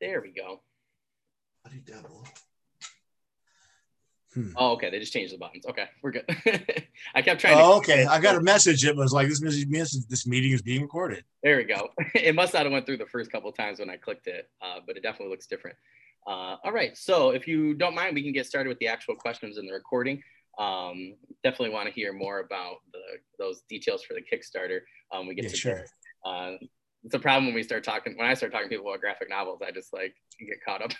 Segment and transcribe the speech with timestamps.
[0.00, 0.60] There we go.
[1.64, 2.24] Bloody devil.
[4.34, 4.50] Hmm.
[4.56, 4.90] Oh, okay.
[4.90, 5.66] They just changed the buttons.
[5.66, 6.24] Okay, we're good.
[7.14, 7.58] I kept trying.
[7.58, 8.06] Oh, okay.
[8.06, 8.84] I got a message.
[8.84, 10.06] It was like this message.
[10.08, 11.24] This meeting is being recorded.
[11.42, 11.90] There we go.
[12.14, 14.78] It must not have went through the first couple times when I clicked it, uh,
[14.86, 15.76] but it definitely looks different.
[16.26, 16.96] Uh, all right.
[16.96, 19.72] So if you don't mind, we can get started with the actual questions in the
[19.72, 20.22] recording.
[20.58, 23.00] Um, definitely want to hear more about the,
[23.38, 24.80] those details for the Kickstarter.
[25.10, 25.84] Um, we get yeah, to sure.
[26.24, 26.52] Uh,
[27.04, 29.28] it's a problem when we start talking when I start talking to people about graphic
[29.28, 29.60] novels.
[29.66, 30.92] I just like get caught up.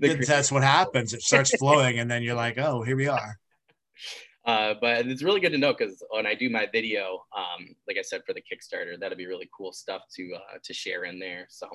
[0.26, 1.14] That's what happens.
[1.14, 3.38] It starts flowing, and then you're like, "Oh, here we are."
[4.44, 7.96] Uh, but it's really good to know because when I do my video, um, like
[7.98, 11.18] I said for the Kickstarter, that'll be really cool stuff to uh, to share in
[11.18, 11.46] there.
[11.48, 11.68] So,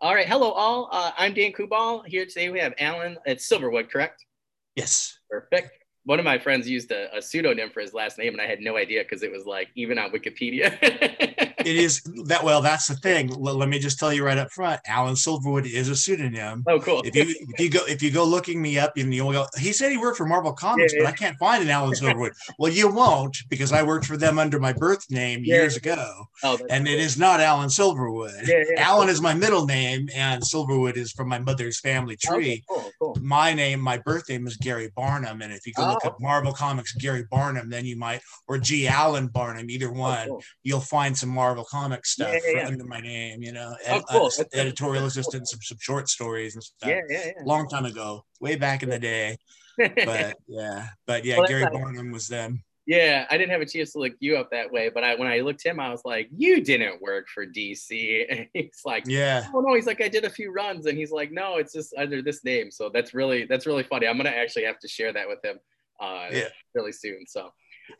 [0.00, 0.88] all right, hello all.
[0.90, 2.04] Uh, I'm Dan Kubal.
[2.06, 4.26] Here today we have Alin at Silverwood, correct?
[4.74, 5.18] Yes.
[5.30, 8.46] Perfect one of my friends used a, a, pseudonym for his last name and i
[8.46, 10.68] had no idea because it was like even on wikipedia
[11.66, 14.50] it is that well that's the thing let, let, me just tell you right up
[14.50, 18.10] front alin silverwood is a pseudonym oh cool if you if you go if you
[18.10, 21.00] go looking me up and you'll go he said he worked for marvel comics yeah,
[21.00, 21.04] yeah.
[21.06, 24.38] but i can't find an alin silverwood well you won't because i worked for them
[24.38, 25.56] under my birth name yeah.
[25.56, 26.94] years ago oh, and cool.
[26.94, 31.38] it is not alin silverwood alan is my middle name and silverwood is from my
[31.38, 33.18] mother's family tree okay, cool, cool.
[33.20, 36.20] my name my birth name is gary barnum and if you go oh look up
[36.20, 38.88] Marvel Comics Gary Barnum, then you might, or G.
[38.88, 42.66] Allen Barnum, either oh, one, oh, you'll find some Marvel Comics stuff yeah, yeah, yeah.
[42.66, 44.30] under my name, you know, oh, cool.
[44.38, 46.88] uh, editorial assistant, some, some short stories and stuff.
[46.88, 47.42] Yeah, yeah, yeah.
[47.44, 49.36] Long time ago, way back in the day.
[49.76, 52.64] but yeah, but yeah, well, Gary Barnum was them.
[52.86, 55.28] Yeah, I didn't have a chance to look you up that way, but I when
[55.28, 59.46] I looked him, I was like, "You didn't work for DC." And he's like, "Yeah."
[59.54, 61.94] Oh no, he's like, "I did a few runs," and he's like, "No, it's just
[61.96, 64.06] under this name." So that's really that's really funny.
[64.06, 65.58] I'm gonna actually have to share that with him
[65.98, 66.48] uh, yeah.
[66.74, 67.26] really soon.
[67.26, 67.50] So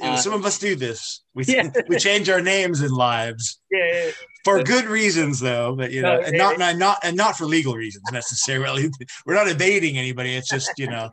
[0.01, 1.23] uh, some of us do this.
[1.35, 1.71] We yeah.
[1.89, 3.61] we change our names and lives.
[3.71, 4.11] Yeah, yeah.
[4.45, 7.47] For good reasons, though, but you know, no, and not, not not and not for
[7.47, 8.91] legal reasons necessarily.
[9.27, 10.35] We're not evading anybody.
[10.35, 11.11] It's just you know.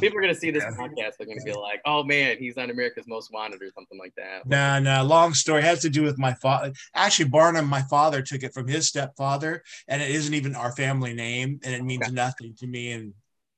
[0.00, 1.12] People are gonna see this podcast.
[1.18, 4.46] They're gonna be like, "Oh man, he's on America's Most Wanted" or something like that.
[4.46, 5.04] No, no.
[5.04, 6.72] Long story it has to do with my father.
[6.94, 11.12] Actually, Barnum, my father took it from his stepfather, and it isn't even our family
[11.12, 12.12] name, and it means okay.
[12.12, 12.92] nothing to me.
[12.92, 13.12] And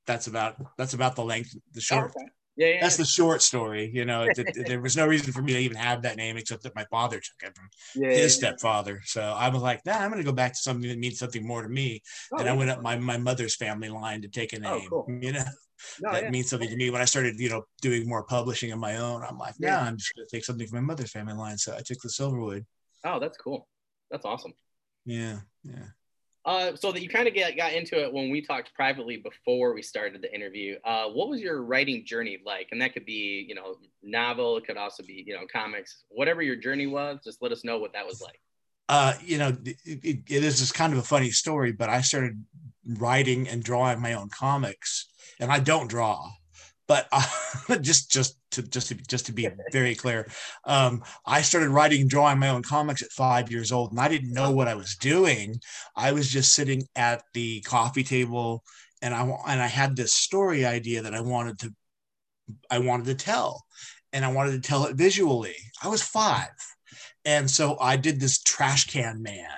[0.06, 2.10] that's about that's about the length, the short.
[2.10, 2.26] Okay.
[2.56, 3.90] Yeah, yeah, that's the short story.
[3.92, 6.36] You know, it, it, there was no reason for me to even have that name
[6.36, 9.00] except that my father took it from yeah, his yeah, stepfather.
[9.04, 11.44] So I was like, nah, I'm going to go back to something that means something
[11.44, 12.00] more to me.
[12.32, 14.88] Oh, and I went up my, my mother's family line to take a oh, name.
[14.92, 15.18] Oh, cool.
[15.20, 15.44] You know,
[16.00, 16.90] no, that means something to me.
[16.90, 19.96] When I started, you know, doing more publishing on my own, I'm like, nah, I'm
[19.96, 21.58] just going to take something from my mother's family line.
[21.58, 22.64] So I took the Silverwood.
[23.04, 23.66] Oh, that's cool.
[24.12, 24.52] That's awesome.
[25.04, 25.86] Yeah, yeah.
[26.46, 29.80] Uh, so that you kind of got into it when we talked privately before we
[29.80, 30.76] started the interview.
[30.84, 32.68] Uh, what was your writing journey like?
[32.70, 34.58] And that could be, you know, novel.
[34.58, 36.04] It could also be, you know, comics.
[36.10, 38.40] Whatever your journey was, just let us know what that was like.
[38.90, 42.02] Uh, you know, it, it, it is just kind of a funny story, but I
[42.02, 42.44] started
[42.86, 45.08] writing and drawing my own comics,
[45.40, 46.30] and I don't draw
[46.86, 50.28] but uh, just just to just to just to be very clear,
[50.64, 54.08] um, I started writing and drawing my own comics at five years old, and I
[54.08, 55.56] didn't know what I was doing.
[55.96, 58.62] I was just sitting at the coffee table,
[59.02, 61.74] and I and I had this story idea that I wanted to
[62.70, 63.64] I wanted to tell,
[64.12, 65.56] and I wanted to tell it visually.
[65.82, 66.50] I was five,
[67.24, 69.48] and so I did this trash can man.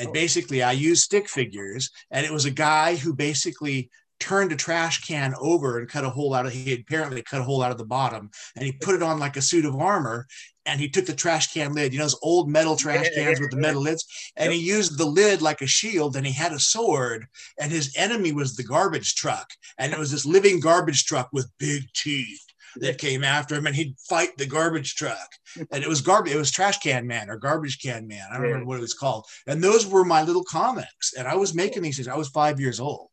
[0.00, 0.12] And oh.
[0.12, 3.90] basically, I used stick figures, and it was a guy who basically
[4.20, 7.44] turned a trash can over and cut a hole out of he apparently cut a
[7.44, 10.26] hole out of the bottom and he put it on like a suit of armor
[10.66, 13.50] and he took the trash can lid you know those old metal trash cans with
[13.50, 14.04] the metal lids?
[14.36, 17.26] And he used the lid like a shield and he had a sword
[17.58, 21.50] and his enemy was the garbage truck and it was this living garbage truck with
[21.58, 22.44] big teeth
[22.76, 25.30] that came after him and he'd fight the garbage truck.
[25.72, 28.42] And it was garbage it was trash can man or garbage can man i don't
[28.42, 29.24] remember what it was called.
[29.46, 32.60] And those were my little comics and i was making these things i was five
[32.60, 33.08] years old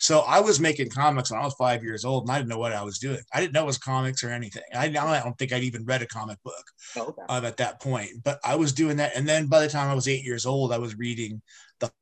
[0.00, 2.58] so I was making comics when I was five years old, and I didn't know
[2.58, 3.20] what I was doing.
[3.34, 4.62] I didn't know it was comics or anything.
[4.74, 6.64] I, I don't think I'd even read a comic book
[6.96, 7.22] oh, okay.
[7.28, 8.10] um, at that point.
[8.24, 10.72] But I was doing that, and then by the time I was eight years old,
[10.72, 11.42] I was reading
[11.80, 11.92] the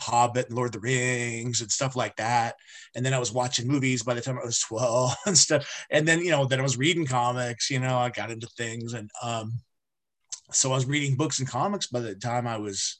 [0.00, 2.54] Hobbit and Lord of the Rings and stuff like that.
[2.96, 5.86] And then I was watching movies by the time I was 12 and stuff.
[5.90, 8.94] And then, you know, then I was reading comics, you know, I got into things.
[8.94, 9.60] And um,
[10.52, 12.98] so I was reading books and comics by the time I was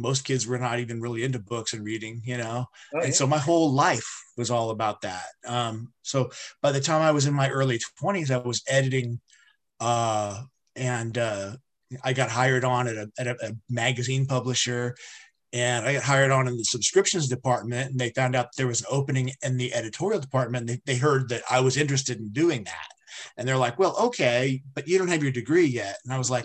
[0.00, 2.66] most kids were not even really into books and reading, you know.
[2.94, 3.14] Oh, and yeah.
[3.14, 5.26] so my whole life was all about that.
[5.46, 6.30] Um, so
[6.62, 9.20] by the time I was in my early 20s, I was editing
[9.80, 10.42] uh,
[10.76, 11.56] and uh,
[12.02, 14.94] I got hired on at, a, at a, a, magazine publisher
[15.52, 18.80] and I got hired on in the subscriptions department and they found out there was
[18.80, 20.66] an opening in the editorial department.
[20.66, 22.88] They, they heard that I was interested in doing that.
[23.36, 25.98] And they're like, well, okay, but you don't have your degree yet.
[26.04, 26.44] And I was like,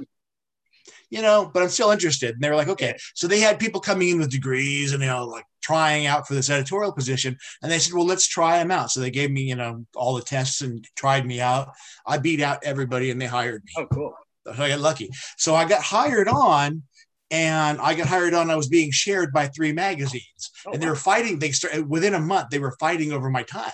[1.09, 2.35] you know, but I'm still interested.
[2.35, 2.95] And they were like, okay.
[3.13, 6.33] So they had people coming in with degrees and, you know, like trying out for
[6.33, 7.37] this editorial position.
[7.61, 8.91] And they said, well, let's try them out.
[8.91, 11.71] So they gave me, you know, all the tests and tried me out.
[12.05, 13.71] I beat out everybody and they hired me.
[13.77, 14.15] Oh, cool.
[14.45, 15.09] So I got lucky.
[15.37, 16.83] So I got hired on
[17.31, 18.51] and I got hired on.
[18.51, 21.39] I was being shared by three magazines oh, and they were fighting.
[21.39, 23.71] They started within a month, they were fighting over my time.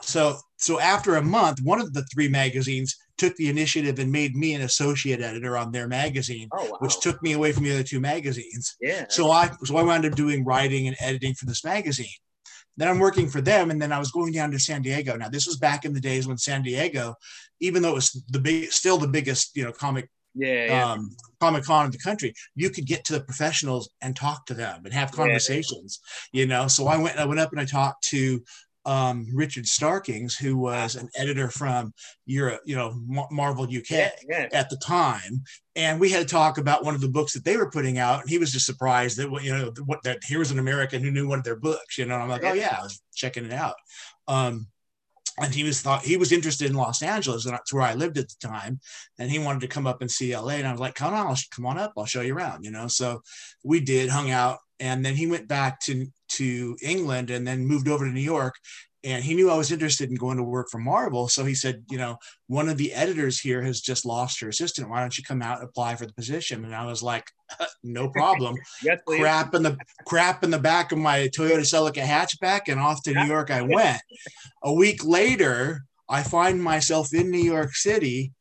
[0.00, 4.34] So, so after a month, one of the three magazines took the initiative and made
[4.34, 6.76] me an associate editor on their magazine, oh, wow.
[6.80, 8.76] which took me away from the other two magazines.
[8.80, 9.06] Yeah.
[9.08, 12.06] So I so I wound up doing writing and editing for this magazine.
[12.76, 15.16] Then I'm working for them, and then I was going down to San Diego.
[15.16, 17.14] Now this was back in the days when San Diego,
[17.60, 20.92] even though it was the big, still the biggest, you know, comic yeah, yeah.
[20.92, 21.10] Um,
[21.40, 24.82] Comic Con in the country, you could get to the professionals and talk to them
[24.84, 26.00] and have conversations.
[26.32, 26.40] Yeah.
[26.40, 28.42] You know, so I went I went up and I talked to
[28.84, 31.92] um, Richard Starkings, who was an editor from
[32.26, 32.94] Europe, you know,
[33.30, 34.48] Marvel UK yeah, yeah.
[34.52, 35.42] at the time,
[35.76, 38.20] and we had to talk about one of the books that they were putting out,
[38.20, 41.10] and he was just surprised that you know what that here was an American who
[41.10, 42.14] knew one of their books, you know.
[42.14, 43.74] And I'm like, oh yeah, I was checking it out.
[44.28, 44.66] Um,
[45.40, 48.18] and he was thought he was interested in Los Angeles, and that's where I lived
[48.18, 48.80] at the time.
[49.18, 51.34] And he wanted to come up and see LA, and I was like, "Come on,
[51.54, 53.22] come on up, I'll show you around." You know, so
[53.64, 57.88] we did, hung out, and then he went back to to England and then moved
[57.88, 58.56] over to New York.
[59.04, 61.28] And he knew I was interested in going to work for Marvel.
[61.28, 64.88] So he said, you know, one of the editors here has just lost her assistant.
[64.88, 66.64] Why don't you come out and apply for the position?
[66.64, 67.28] And I was like,
[67.84, 68.56] no problem.
[68.82, 73.02] yes, crap in the crap in the back of my Toyota Celica hatchback and off
[73.04, 74.02] to New York I went.
[74.64, 78.32] A week later, I find myself in New York City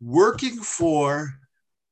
[0.00, 1.39] working for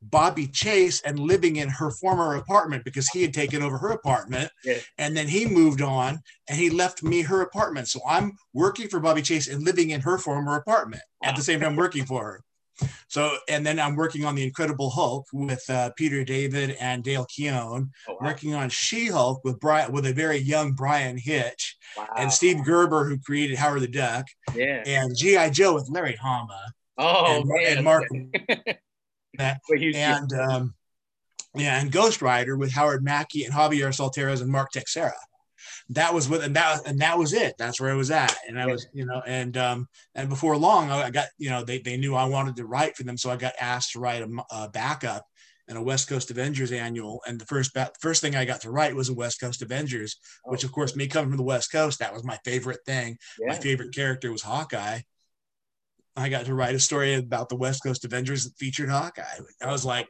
[0.03, 4.51] Bobbie Chase and living in her former apartment because he had taken over her apartment.
[4.65, 4.79] Yeah.
[4.99, 7.89] And then he moved on and he left me her apartment.
[7.89, 11.31] So I'm working for Bobbie Chase and living in her former apartment wow.
[11.31, 12.45] at the same time working for her.
[13.09, 17.27] So, and then I'm working on the Incredible Hulk with uh, Peter David and Dale
[17.27, 18.19] Keown, oh, wow.
[18.29, 22.07] working on She-Hulk with Bryan, with a very young Bryan Hitch, wow.
[22.17, 24.85] and Steve Gerber, who created Howard the Duck, yeah.
[24.87, 26.73] and GI Joe with Larry Hama.
[26.99, 28.05] Oh, and, and Mark
[29.39, 29.61] that.
[29.95, 30.75] and um,
[31.55, 35.13] yeah, and Ghost Rider with Howard Mackie and Javier Saltares and Mark Texeira.
[35.91, 37.55] That was what, and that and that was it.
[37.59, 40.91] That's where I was at, and I was, you know, and um, and before long,
[40.91, 43.37] I got, you know, they they knew I wanted to write for them, so I
[43.37, 45.25] got asked to write a, a backup
[45.67, 48.71] in a West Coast Avengers annual, and the first ba- first thing I got to
[48.71, 50.53] write was a West Coast Avengers, oh.
[50.53, 53.19] which of course, me coming from the West Coast, that was my favorite thing.
[53.41, 53.49] Yeah.
[53.49, 55.01] My favorite character was Hawkeye,
[56.19, 59.23] I got to write a story about the West Coast Avengers that featured Hawkeye.
[59.63, 60.09] I was like,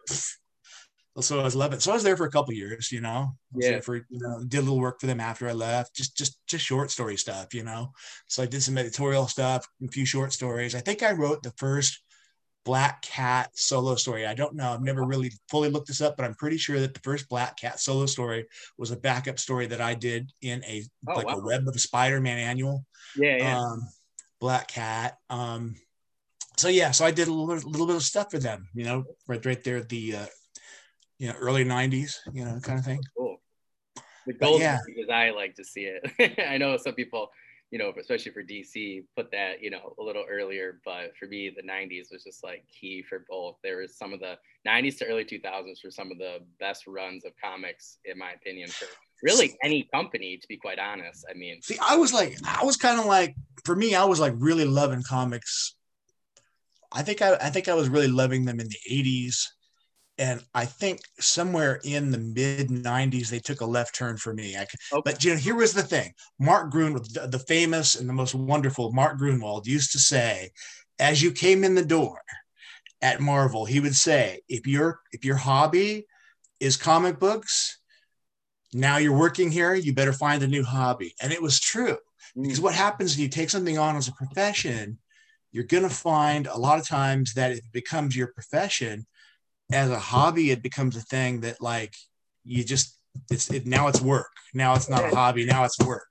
[1.20, 1.80] so I was 11.
[1.80, 3.34] So I was there for a couple years, you know.
[3.54, 3.80] Yeah.
[3.80, 6.64] For you know, did a little work for them after I left, just just just
[6.64, 7.92] short story stuff, you know.
[8.28, 10.74] So I did some editorial stuff, a few short stories.
[10.74, 12.00] I think I wrote the first
[12.64, 14.26] Black Cat solo story.
[14.26, 14.72] I don't know.
[14.72, 17.58] I've never really fully looked this up, but I'm pretty sure that the first Black
[17.58, 18.46] Cat solo story
[18.76, 21.38] was a backup story that I did in a oh, like wow.
[21.38, 22.84] a Web of Spider-Man annual.
[23.16, 23.58] Yeah, yeah.
[23.58, 23.88] Um,
[24.40, 25.16] Black Cat.
[25.30, 25.74] Um,
[26.58, 29.04] so yeah, so I did a little, little bit of stuff for them, you know,
[29.26, 30.26] right right there at the uh,
[31.18, 33.00] you know early '90s, you know, kind of thing.
[33.16, 33.36] Cool.
[34.26, 34.78] The gold yeah.
[34.86, 36.38] because I like to see it.
[36.48, 37.30] I know some people,
[37.70, 41.50] you know, especially for DC, put that you know a little earlier, but for me,
[41.54, 43.56] the '90s was just like key for both.
[43.62, 47.24] There was some of the '90s to early 2000s for some of the best runs
[47.24, 48.86] of comics, in my opinion, for
[49.22, 50.36] really any company.
[50.36, 53.36] To be quite honest, I mean, see, I was like, I was kind of like,
[53.64, 55.76] for me, I was like really loving comics
[56.92, 59.44] I think I, I think I was really loving them in the 80s.
[60.20, 64.56] And I think somewhere in the mid 90s, they took a left turn for me.
[64.56, 65.02] I, okay.
[65.04, 68.34] But you know, here was the thing Mark Gruenwald, the, the famous and the most
[68.34, 70.50] wonderful Mark Gruenwald, used to say,
[70.98, 72.20] as you came in the door
[73.00, 76.06] at Marvel, he would say, if your if your hobby
[76.58, 77.78] is comic books,
[78.72, 81.14] now you're working here, you better find a new hobby.
[81.22, 81.96] And it was true.
[82.34, 82.64] Because mm.
[82.64, 84.98] what happens when you take something on as a profession,
[85.52, 89.06] you're going to find a lot of times that it becomes your profession.
[89.72, 91.94] As a hobby it becomes a thing that like
[92.44, 92.98] you just
[93.30, 94.30] it's it, now it's work.
[94.54, 95.44] Now it's not a hobby.
[95.44, 96.08] Now it's work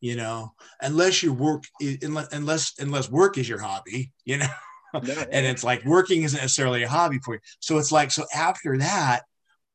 [0.00, 0.52] you know?
[0.80, 4.48] Unless your work unless unless unless work is your hobby you know?
[4.94, 7.40] And it's like working isn't necessarily a hobby for you.
[7.60, 9.24] So it's like so after that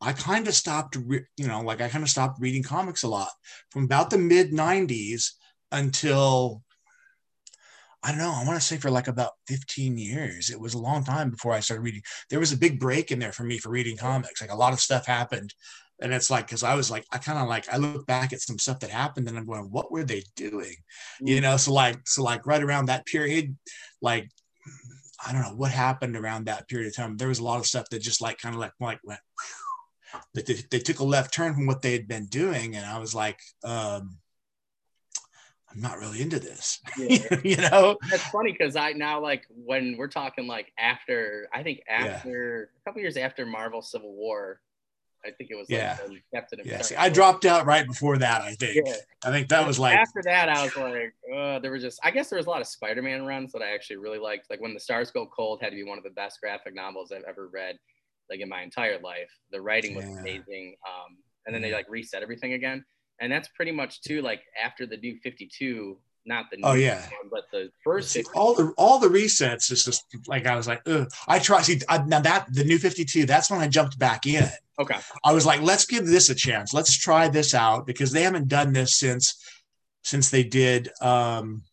[0.02, 3.08] i kind of stopped re- you know like i kind of stopped reading comics a
[3.08, 3.30] lot
[3.70, 5.34] from about the mid 90s
[5.72, 6.64] until
[8.04, 8.34] I don't know.
[8.34, 10.50] I want to say for like about 15 years.
[10.50, 12.02] It was a long time before I started reading.
[12.30, 14.42] There was a big break in there for me for reading comics.
[14.42, 15.54] Like a lot of stuff happened.
[16.02, 18.42] And it's like, cause I was like, I kind of like, I look back at
[18.42, 20.74] some stuff that happened and I'm going, what were they doing?
[21.20, 21.42] You mm.
[21.44, 21.58] know?
[21.58, 23.56] So like, so like right around that period,
[24.02, 24.28] like
[25.26, 27.18] I don't know what happened around that period of time.
[27.18, 29.20] There was a lot of stuff that just like kind of like like went,
[30.34, 32.98] but they, they took a left turn from what they had been doing, and I
[32.98, 34.18] was like, um,
[35.74, 36.80] I'm not really into this.
[36.98, 37.40] Yeah.
[37.44, 41.82] you know, that's funny because I now like when we're talking like after I think
[41.90, 42.80] after yeah.
[42.80, 44.60] a couple years after Marvel Civil War,
[45.26, 45.98] I think it was like yeah.
[46.34, 46.82] Captain yeah.
[46.82, 48.42] See, I dropped out right before that.
[48.42, 48.86] I think.
[48.86, 48.94] Yeah.
[49.24, 50.50] I think that was like after that.
[50.50, 52.00] I was like, uh, there was just.
[52.04, 54.50] I guess there was a lot of Spider-Man runs that I actually really liked.
[54.50, 57.12] Like when the Stars Go Cold had to be one of the best graphic novels
[57.12, 57.78] I've ever read,
[58.30, 59.32] like in my entire life.
[59.52, 60.20] The writing was yeah.
[60.20, 60.76] amazing.
[60.88, 62.84] Um, and then they like reset everything again,
[63.22, 64.22] and that's pretty much too.
[64.22, 68.12] Like after the new Fifty Two, not the new oh yeah one, but the first
[68.12, 71.08] see, all the all the resets is just like I was like Ugh.
[71.28, 74.48] I try see I, now that the new 52 that's when I jumped back in
[74.80, 78.24] okay I was like let's give this a chance let's try this out because they
[78.24, 79.44] haven't done this since
[80.04, 81.64] since they did um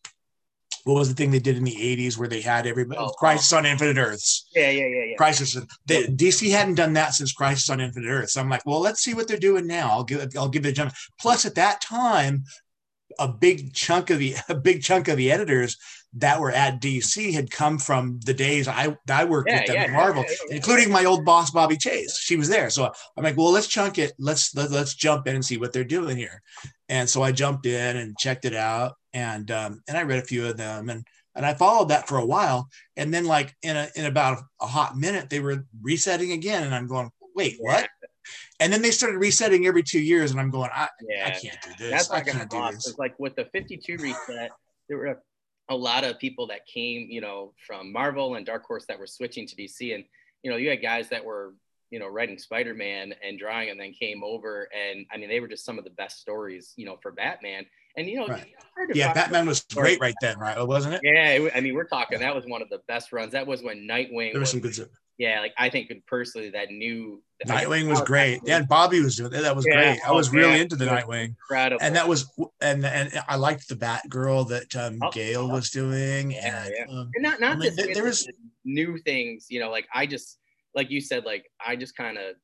[0.89, 3.53] what was the thing they did in the 80s where they had everybody oh, crisis
[3.53, 5.17] um, on infinite earths yeah yeah yeah, yeah.
[5.17, 8.81] crisis they, dc hadn't done that since crisis on infinite earths so i'm like well
[8.81, 11.45] let's see what they're doing now i'll give it i'll give it a jump plus
[11.45, 12.43] at that time
[13.19, 15.77] a big chunk of the a big chunk of the editors
[16.15, 19.77] that were at DC had come from the days I I worked yeah, with them
[19.77, 22.19] yeah, at Marvel, yeah, including my old boss Bobbie Chase.
[22.19, 24.15] She was there, so I'm like, well, let's chunk it.
[24.19, 26.43] Let's let, us let us jump in and see what they're doing here.
[26.89, 30.27] And so I jumped in and checked it out, and um, and I read a
[30.27, 33.77] few of them, and and I followed that for a while, and then like in
[33.77, 37.89] a in about a, hot minute, they were resetting again, and I'm going, wait, what?
[38.61, 41.61] And then they started resetting every two years, and I'm going, I, yeah, I can't
[41.63, 41.91] do this.
[41.91, 42.89] That's not I can't do this.
[42.89, 44.51] It's like with the 52 reset,
[44.89, 45.23] there were
[45.69, 49.07] a, lot of people that came, you know, from Marvel and Dark Horse that were
[49.07, 50.05] switching to DC, and
[50.43, 51.55] you know, you had guys that were,
[51.91, 55.49] you know, writing Spider-Man and drawing, and then came over, and I mean, they were
[55.49, 57.65] just some of the best stories, you know, for Batman.
[57.99, 58.47] And you know, right.
[58.95, 60.61] yeah, Batman was great right then, right?
[60.67, 61.01] Wasn't it?
[61.03, 62.21] Yeah, it, I mean, we're talking.
[62.21, 63.33] That was one of the best runs.
[63.33, 64.33] That was when Nightwing.
[64.33, 64.89] There was, was some good stuff
[65.19, 68.41] yeah, like I think personally that new Nightwing was great.
[68.45, 69.43] Yeah, and Bobby was doing that.
[69.43, 70.01] That was yeah, great.
[70.07, 71.25] I was really into the Nightwing.
[71.25, 71.85] Incredible.
[71.85, 76.31] And that was and and I liked the Batgirl that um, oh, Gail was doing.
[76.31, 76.99] Yeah, and, yeah.
[76.99, 78.29] Um, and not not I mean, there was
[78.65, 79.47] new things.
[79.51, 80.39] You know, like I just
[80.75, 82.37] like you said, like I just kind of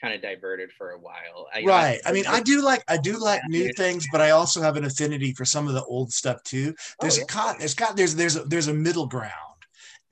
[0.00, 1.46] kind of diverted for a while.
[1.54, 2.00] I, right.
[2.04, 4.76] I, I mean, I do like I do like new things, but I also have
[4.76, 6.74] an affinity for some of the old stuff too.
[6.78, 7.54] Oh, there's oh, yeah.
[7.54, 9.32] a there's got there's there's a, there's a middle ground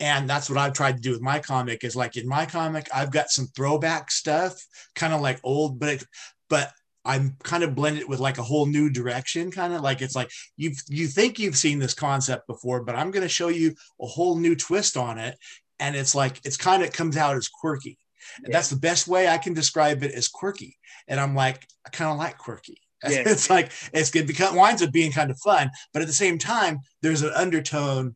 [0.02, 2.88] and that's what I've tried to do with my comic is like in my comic
[2.92, 4.54] I've got some throwback stuff
[4.94, 6.04] kind of like old but it,
[6.50, 6.72] but
[7.04, 10.30] I'm kind of blended with like a whole new direction kind of like it's like
[10.56, 14.06] you you think you've seen this concept before but I'm going to show you a
[14.06, 15.38] whole new twist on it
[15.78, 17.98] and it's like it's kind of comes out as quirky
[18.38, 18.52] and yeah.
[18.52, 22.10] that's the best way I can describe it as quirky and I'm like I kind
[22.10, 23.22] of like quirky yeah.
[23.26, 26.14] it's like it's good because it winds up being kind of fun but at the
[26.14, 28.14] same time there's an undertone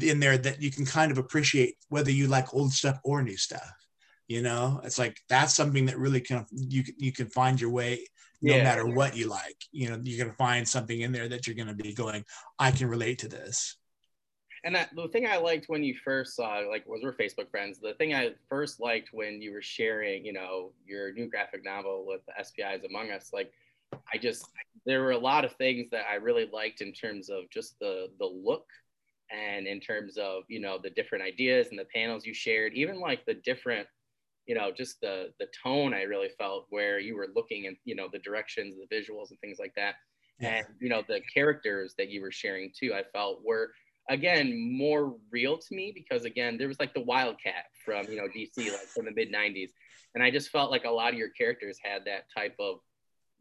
[0.00, 3.36] in there that you can kind of appreciate whether you like old stuff or new
[3.36, 3.72] stuff
[4.28, 8.04] you know it's like that's something that really can you you can find your way
[8.40, 8.64] no yeah.
[8.64, 11.68] matter what you like you know you're to find something in there that you're going
[11.68, 12.24] to be going
[12.58, 13.76] i can relate to this
[14.64, 17.78] and that, the thing i liked when you first saw like was we're facebook friends
[17.78, 22.04] the thing i first liked when you were sharing you know your new graphic novel
[22.06, 23.52] with the spis among us like
[24.12, 24.48] i just
[24.86, 28.08] there were a lot of things that i really liked in terms of just the
[28.18, 28.66] the look
[29.30, 33.00] and in terms of you know the different ideas and the panels you shared even
[33.00, 33.86] like the different
[34.46, 37.94] you know just the the tone i really felt where you were looking and you
[37.94, 39.94] know the directions the visuals and things like that.
[40.40, 43.72] And you know the characters that you were sharing too i felt were
[44.10, 48.26] again more real to me because again there was like the wildcat from you know
[48.36, 49.70] dc like from the mid 90s
[50.14, 52.78] and i just felt like a lot of your characters had that type of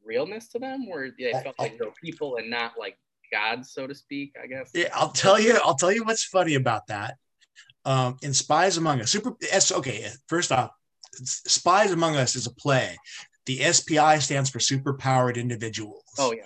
[0.04, 2.98] realness to them where they felt like they were people and not like
[3.32, 4.72] gods, so to speak, I guess.
[4.74, 5.60] Yeah, I'll tell you.
[5.64, 7.16] I'll tell you what's funny about that.
[7.86, 9.36] Um, in SPIs Among Us, super.
[9.72, 10.72] Okay, first off,
[11.24, 12.96] SPIs Among Us is a play.
[13.48, 16.04] The SPI stands for Superpowered Individuals.
[16.20, 16.44] Oh yeah.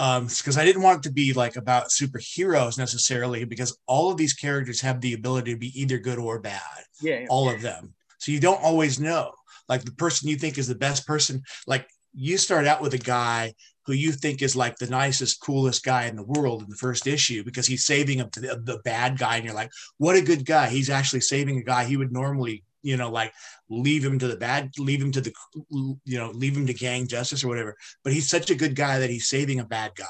[0.00, 0.10] Okay.
[0.10, 4.16] Um, because I didn't want it to be like about superheroes necessarily, because all of
[4.16, 6.60] these characters have the ability to be either good or bad.
[7.00, 7.20] Yeah.
[7.20, 7.26] yeah.
[7.28, 7.94] All of them.
[8.18, 9.32] So you don't always know.
[9.68, 12.98] Like the person you think is the best person, like you start out with a
[12.98, 13.54] guy
[13.86, 17.06] who you think is like the nicest, coolest guy in the world in the first
[17.06, 19.36] issue because he's saving to the, the bad guy.
[19.36, 20.68] And you're like, what a good guy.
[20.68, 23.32] He's actually saving a guy he would normally, you know, like
[23.68, 25.32] leave him to the bad, leave him to the,
[25.70, 27.76] you know, leave him to gang justice or whatever.
[28.04, 30.04] But he's such a good guy that he's saving a bad guy,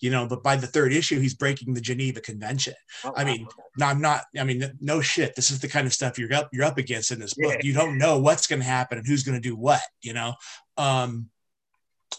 [0.00, 0.26] you know.
[0.26, 2.74] But by the third issue, he's breaking the Geneva Convention.
[3.04, 3.46] Oh, I mean,
[3.78, 4.24] no, I'm not.
[4.38, 5.34] I mean, no shit.
[5.34, 7.54] This is the kind of stuff you're up you're up against in this book.
[7.54, 7.60] Yeah.
[7.62, 10.34] You don't know what's going to happen and who's going to do what, you know.
[10.76, 11.30] Um,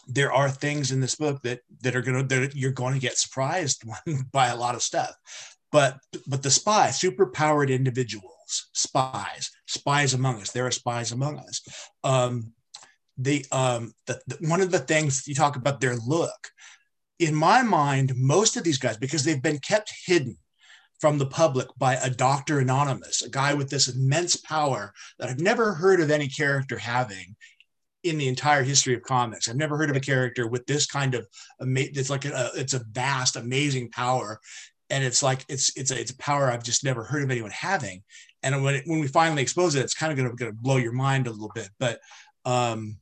[0.08, 3.18] there are things in this book that that are gonna that you're going to get
[3.18, 3.84] surprised
[4.32, 5.16] by a lot of stuff
[5.72, 10.52] but but the spy super powered superpowered individuals, spies, spies among us.
[10.52, 11.62] There are spies among us.
[12.04, 12.54] Um,
[13.18, 16.50] the um the, the, one of the things you talk about their look
[17.20, 20.38] in my mind most of these guys because they've been kept hidden
[21.00, 22.60] from the public by a Dr.
[22.60, 27.38] Anonymous, a guy with this immense power that I've never heard of any character having
[28.04, 29.48] in the entire history of comics.
[29.48, 31.26] I've never heard of a character with this kind of
[31.60, 34.42] it's like a, it's a vast, amazing power,
[34.90, 37.52] and it's like it's it's a, it's a power I've just never heard of anyone
[37.52, 38.04] having.
[38.46, 40.94] And when it, when we finally expose it, it's kind of going to blow your
[40.94, 42.00] mind a little bit, but
[42.46, 42.98] um,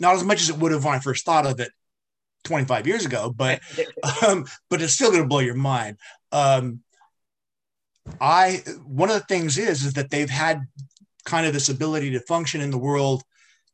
[0.00, 1.70] not as much as it would have when I first thought of it
[2.42, 3.60] 25 years ago, but
[4.26, 5.96] um, but it's still going to blow your mind.
[6.32, 6.80] Um,
[8.20, 10.62] I one of the things is is that they've had
[11.24, 13.22] kind of this ability to function in the world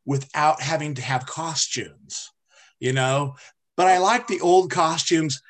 [0.04, 2.30] without having to have costumes,
[2.78, 3.36] you know.
[3.76, 5.40] But I like the old costumes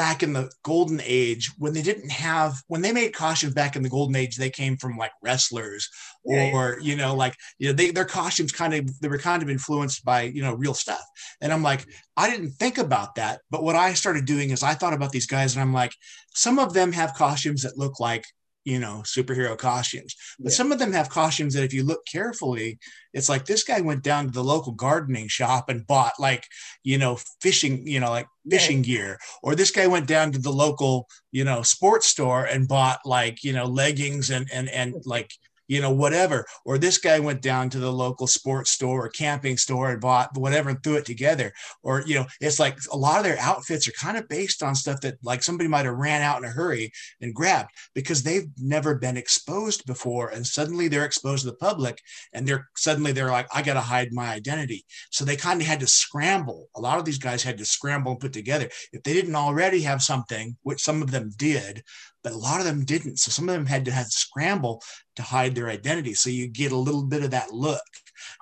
[0.00, 3.82] back in the golden age when they didn't have when they made costumes back in
[3.82, 5.90] the golden age they came from like wrestlers
[6.24, 6.90] or yeah.
[6.90, 10.02] you know like you know they, their costumes kind of they were kind of influenced
[10.02, 11.04] by you know real stuff
[11.42, 11.84] and i'm like
[12.16, 15.26] i didn't think about that but what i started doing is i thought about these
[15.26, 15.92] guys and i'm like
[16.34, 18.24] some of them have costumes that look like
[18.64, 20.56] you know superhero costumes but yeah.
[20.56, 22.78] some of them have costumes that if you look carefully
[23.14, 26.44] it's like this guy went down to the local gardening shop and bought like
[26.84, 28.96] you know fishing you know like fishing yeah.
[28.96, 33.00] gear or this guy went down to the local you know sports store and bought
[33.04, 35.30] like you know leggings and and and like
[35.70, 36.44] you know, whatever.
[36.64, 40.36] Or this guy went down to the local sports store or camping store and bought
[40.36, 41.52] whatever and threw it together.
[41.84, 44.74] Or, you know, it's like a lot of their outfits are kind of based on
[44.74, 48.48] stuff that like somebody might have ran out in a hurry and grabbed because they've
[48.58, 50.30] never been exposed before.
[50.30, 53.80] And suddenly they're exposed to the public and they're suddenly they're like, I got to
[53.80, 54.84] hide my identity.
[55.10, 56.68] So they kind of had to scramble.
[56.74, 58.68] A lot of these guys had to scramble and put together.
[58.92, 61.84] If they didn't already have something, which some of them did,
[62.22, 63.18] but a lot of them didn't.
[63.18, 64.82] So some of them had to have to scramble
[65.16, 66.14] to hide their identity.
[66.14, 67.82] So you get a little bit of that look,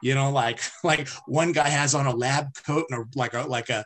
[0.03, 3.43] you know, like like one guy has on a lab coat and a, like a
[3.43, 3.85] like a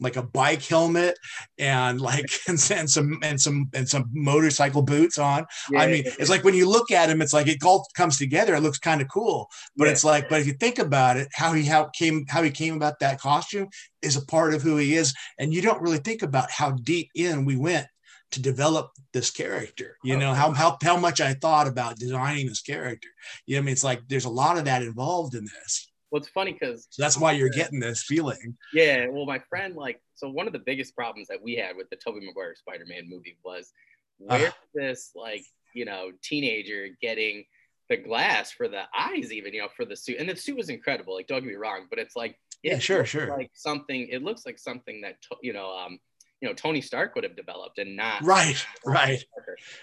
[0.00, 1.16] like a bike helmet
[1.58, 5.46] and like and, and some and some and some motorcycle boots on.
[5.70, 8.18] Yeah, I mean, it's like when you look at him, it's like it all comes
[8.18, 8.54] together.
[8.54, 9.92] It looks kind of cool, but yeah.
[9.92, 12.74] it's like, but if you think about it, how he how came how he came
[12.74, 13.68] about that costume
[14.02, 17.08] is a part of who he is, and you don't really think about how deep
[17.14, 17.86] in we went
[18.32, 22.62] to develop this character you know how, how how much i thought about designing this
[22.62, 23.08] character.
[23.46, 23.72] You know i mean?
[23.72, 25.88] It's like there's a lot of that involved in this.
[26.10, 28.56] Well it's funny because so that's why you're getting this feeling.
[28.72, 31.88] Yeah well my friend like so one of the biggest problems that we had with
[31.90, 33.72] the tobey maguire spider-man movie was
[34.18, 37.44] where uh, this like you know teenager getting
[37.88, 40.18] the glass for the eyes even you know for the suit.
[40.18, 43.04] And the suit was incredible like don't get me wrong but it's like yeah sure
[43.04, 43.28] sure.
[43.28, 45.98] like something it looks like something that you know um
[46.42, 49.24] you know Tony Stark would have developed and not right right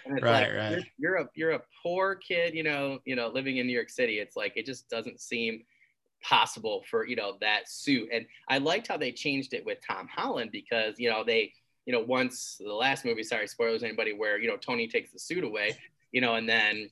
[0.05, 3.57] right like, right you're, you're, a you're a poor kid you know you know living
[3.57, 5.63] in New York City it's like it just doesn't seem
[6.21, 10.07] possible for you know that suit and I liked how they changed it with Tom
[10.13, 11.53] Holland because you know they
[11.85, 15.19] you know once the last movie sorry spoilers anybody where you know Tony takes the
[15.19, 15.77] suit away
[16.11, 16.89] you know and then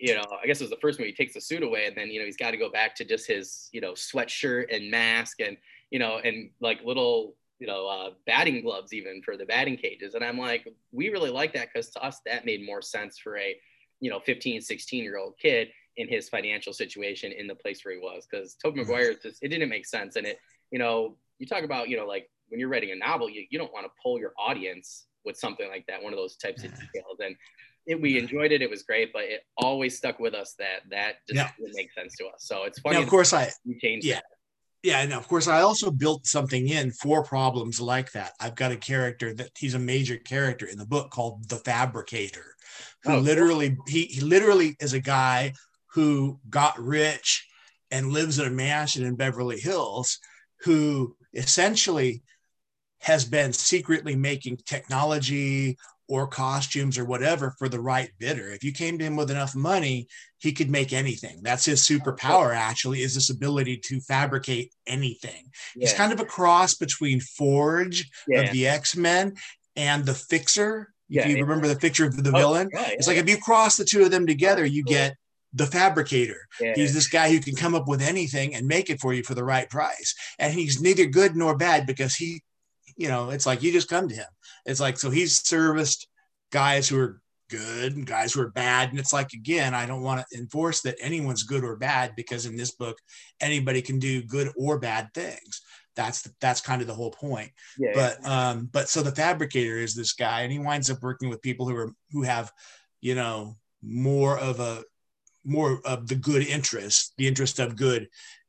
[0.00, 1.10] you know, I guess it was the first movie.
[1.10, 3.04] He takes the suit away, and then you know he's got to go back to
[3.04, 5.56] just his you know sweatshirt and mask, and
[5.90, 10.14] you know, and like little you know, uh, batting gloves even for the batting cages.
[10.14, 13.36] And I'm like, we really like that because to us, that made more sense for
[13.36, 13.56] a,
[14.00, 17.94] you know, 15, 16 year old kid in his financial situation in the place where
[17.94, 18.26] he was.
[18.30, 18.90] Because Tobey mm-hmm.
[18.90, 20.16] Maguire, just, it didn't make sense.
[20.16, 20.38] And it,
[20.70, 23.58] you know, you talk about, you know, like when you're writing a novel, you, you
[23.58, 26.70] don't want to pull your audience with something like that, one of those types of
[26.70, 27.18] details.
[27.20, 27.36] And
[27.86, 28.62] it, we enjoyed it.
[28.62, 31.50] It was great, but it always stuck with us that that just yeah.
[31.58, 32.44] didn't make sense to us.
[32.44, 32.96] So it's funny.
[32.96, 34.06] Now, of course, I changed.
[34.06, 34.16] Yeah.
[34.16, 34.24] That
[34.82, 38.32] yeah and of course i also built something in for problems like that.
[38.40, 42.54] I've got a character that he's a major character in the book called the fabricator
[43.04, 45.52] who oh, literally he, he literally is a guy
[45.92, 47.46] who got rich
[47.90, 50.18] and lives in a mansion in beverly hills
[50.60, 52.22] who essentially
[53.00, 55.76] has been secretly making technology
[56.08, 58.50] or costumes or whatever for the right bidder.
[58.50, 61.40] If you came to him with enough money, he could make anything.
[61.42, 65.50] That's his superpower, actually, is this ability to fabricate anything.
[65.76, 65.88] Yeah.
[65.88, 68.40] He's kind of a cross between Forge yeah.
[68.40, 69.34] of the X Men
[69.76, 70.92] and the Fixer.
[71.10, 73.76] Yeah, if you remember the picture of the oh, villain, it's like if you cross
[73.76, 75.14] the two of them together, you get
[75.54, 76.46] the fabricator.
[76.58, 79.34] He's this guy who can come up with anything and make it for you for
[79.34, 80.14] the right price.
[80.38, 82.42] And he's neither good nor bad because he,
[82.98, 84.26] you know, it's like you just come to him.
[84.66, 86.08] It's like, so he's serviced
[86.50, 88.90] guys who are good and guys who are bad.
[88.90, 92.44] And it's like, again, I don't want to enforce that anyone's good or bad because
[92.44, 92.98] in this book,
[93.40, 95.62] anybody can do good or bad things.
[95.94, 97.50] That's the, that's kind of the whole point.
[97.78, 98.50] Yeah, but yeah.
[98.50, 101.68] um, but so the fabricator is this guy, and he winds up working with people
[101.68, 102.52] who are who have,
[103.00, 104.84] you know, more of a
[105.44, 108.06] more of the good interest, the interest of good,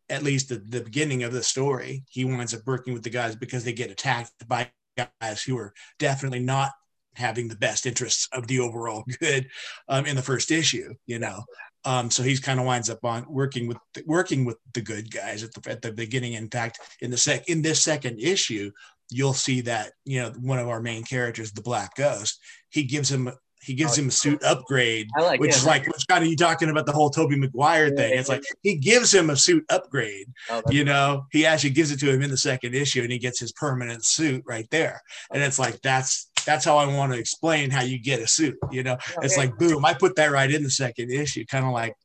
[0.10, 2.04] at least at the beginning of the story.
[2.10, 5.74] He winds up working with the guys because they get attacked by guys who are
[6.00, 6.72] definitely not
[7.16, 9.48] having the best interests of the overall good
[9.88, 11.44] um, in the first issue, you know.
[11.86, 15.44] Um, so he's kind of winds up on working with working with the good guys
[15.44, 16.34] at the at the beginning.
[16.34, 18.72] In fact, in the sec in this second issue,
[19.10, 23.10] you'll see that you know one of our main characters, the Black Ghost, he gives
[23.10, 25.58] him he gives oh, him a suit upgrade, like which him.
[25.58, 28.18] is like which kind of you talking about the whole Tobey Maguire thing.
[28.18, 30.28] It's like he gives him a suit upgrade.
[30.50, 33.20] Oh, you know, he actually gives it to him in the second issue, and he
[33.20, 35.02] gets his permanent suit right there.
[35.34, 38.58] And it's like that's that's how I want to explain how you get a suit.
[38.72, 41.66] You know, oh, it's like boom, I put that right in the second issue, kind
[41.66, 41.96] of like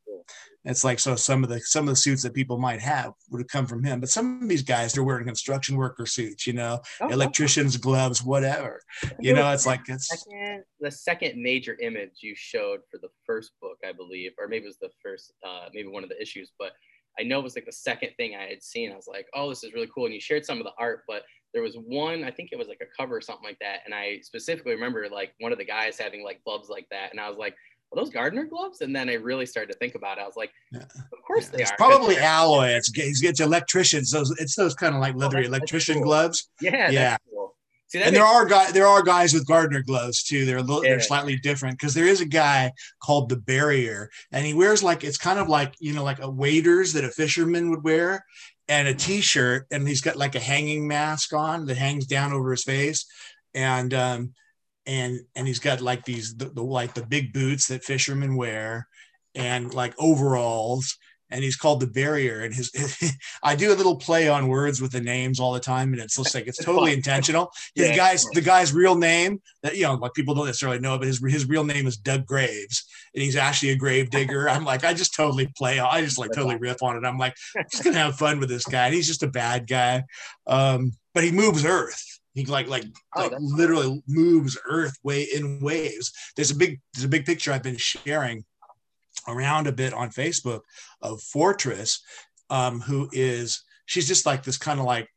[0.64, 3.40] it's like so some of the some of the suits that people might have would
[3.40, 6.52] have come from him, but some of these guys they're wearing construction worker suits, you
[6.52, 8.80] know, oh, electricians, gloves, whatever.
[9.20, 13.52] You know, it's like it's second, the second major image you showed for the first
[13.60, 16.52] book, I believe, or maybe it was the first, uh, maybe one of the issues,
[16.58, 16.72] but
[17.18, 18.90] I know it was like the second thing I had seen.
[18.90, 20.06] I was like, oh, this is really cool.
[20.06, 21.22] And you shared some of the art, but
[21.52, 23.80] there was one, I think it was like a cover or something like that.
[23.84, 27.12] And I specifically remember like one of the guys having like gloves like that.
[27.12, 27.54] And I was like,
[27.94, 28.80] are those gardener gloves?
[28.80, 30.22] And then I really started to think about it.
[30.22, 30.82] I was like, yeah.
[30.82, 31.56] of course yeah.
[31.56, 31.76] they it's are.
[31.76, 32.68] Probably alloy.
[32.68, 34.10] It's, it's electricians.
[34.10, 36.04] Those it's those kind of like leathery oh, electrician cool.
[36.04, 36.50] gloves.
[36.60, 36.90] Yeah.
[36.90, 37.16] Yeah.
[37.30, 37.54] Cool.
[37.88, 40.44] See, and there are guys there are guys with gardener gloves too.
[40.44, 40.90] They're a little, yeah.
[40.90, 45.04] they're slightly different because there is a guy called the Barrier, and he wears like
[45.04, 48.24] it's kind of like you know like a waders that a fisherman would wear,
[48.68, 52.50] and a t-shirt, and he's got like a hanging mask on that hangs down over
[52.50, 53.06] his face,
[53.54, 54.34] and um,
[54.86, 58.86] and and he's got like these the, the like the big boots that fishermen wear
[59.34, 60.98] and like overalls
[61.30, 64.80] and he's called the barrier and his, his, i do a little play on words
[64.80, 67.50] with the names all the time and it's looks like it's totally intentional.
[67.74, 70.98] His yeah, guy's the guy's real name that you know like people don't necessarily know
[70.98, 74.48] but his, his real name is doug graves and he's actually a grave digger.
[74.50, 77.06] I'm like i just totally play i just like totally riff on it.
[77.06, 79.66] I'm like I'm just gonna have fun with this guy and he's just a bad
[79.66, 80.04] guy.
[80.46, 82.84] Um, but he moves earth he like like,
[83.16, 84.02] oh, like literally cool.
[84.08, 86.12] moves Earth way in waves.
[86.36, 88.44] There's a big there's a big picture I've been sharing
[89.28, 90.60] around a bit on Facebook
[91.00, 92.02] of Fortress,
[92.50, 95.08] um, who is she's just like this kind of like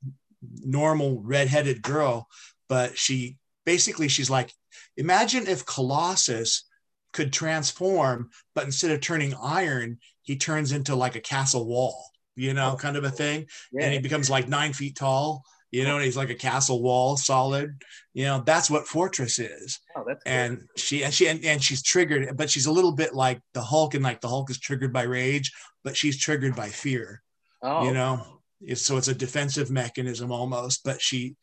[0.63, 2.27] normal redheaded girl,
[2.69, 4.53] but she basically she's like
[4.95, 6.65] imagine if Colossus
[7.13, 12.53] could transform, but instead of turning iron, he turns into like a castle wall, you
[12.53, 13.86] know, oh, kind of a thing, yeah.
[13.86, 17.17] and he becomes like nine feet tall you know, and he's like a castle wall,
[17.17, 17.82] solid.
[18.13, 19.80] You know, that's what Fortress is.
[19.95, 20.34] Oh, that's cool.
[20.34, 23.62] and she and she and, and she's triggered, but she's a little bit like the
[23.62, 25.51] Hulk, and like the Hulk is triggered by rage,
[25.84, 27.21] but she's triggered by fear.
[27.62, 30.84] Oh, you know, it's, so it's a defensive mechanism almost.
[30.84, 31.36] But she,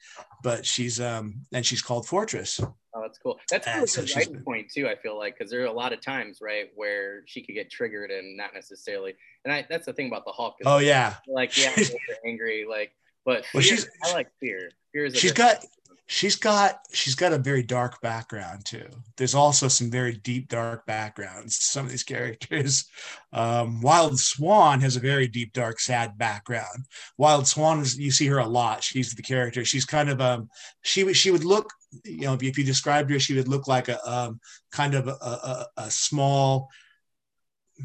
[0.43, 2.61] but she's um, and she's called Fortress.
[2.97, 3.39] Oh, that's cool.
[3.51, 4.89] That's so a writing point too.
[4.89, 7.71] I feel like because there are a lot of times, right, where she could get
[7.71, 9.15] triggered and not necessarily.
[9.45, 10.55] And I that's the thing about the Hulk.
[10.65, 11.15] Oh yeah.
[11.27, 11.75] Like yeah,
[12.27, 12.65] angry.
[12.69, 12.93] Like
[13.25, 14.71] but fear, well, she's I like fear.
[14.93, 15.65] Fear is she's got
[16.07, 18.87] she's got she's got a very dark background too.
[19.17, 21.57] There's also some very deep dark backgrounds.
[21.57, 22.87] Some of these characters.
[23.33, 26.87] Um, Wild Swan has a very deep dark sad background.
[27.17, 28.83] Wild Swan is you see her a lot.
[28.83, 29.65] She's the character.
[29.65, 30.49] She's kind of um
[30.83, 31.71] she she would look
[32.05, 34.41] you know if you described her she would look like a um
[34.73, 36.69] kind of a, a, a small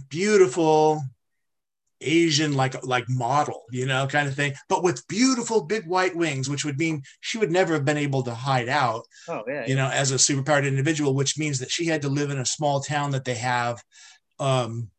[0.09, 1.03] beautiful
[2.01, 6.49] Asian like like model, you know, kind of thing, but with beautiful big white wings,
[6.49, 9.05] which would mean she would never have been able to hide out.
[9.27, 9.83] Oh, yeah, you yeah.
[9.83, 12.81] know, as a superpowered individual, which means that she had to live in a small
[12.81, 13.83] town that they have,
[14.39, 14.89] um,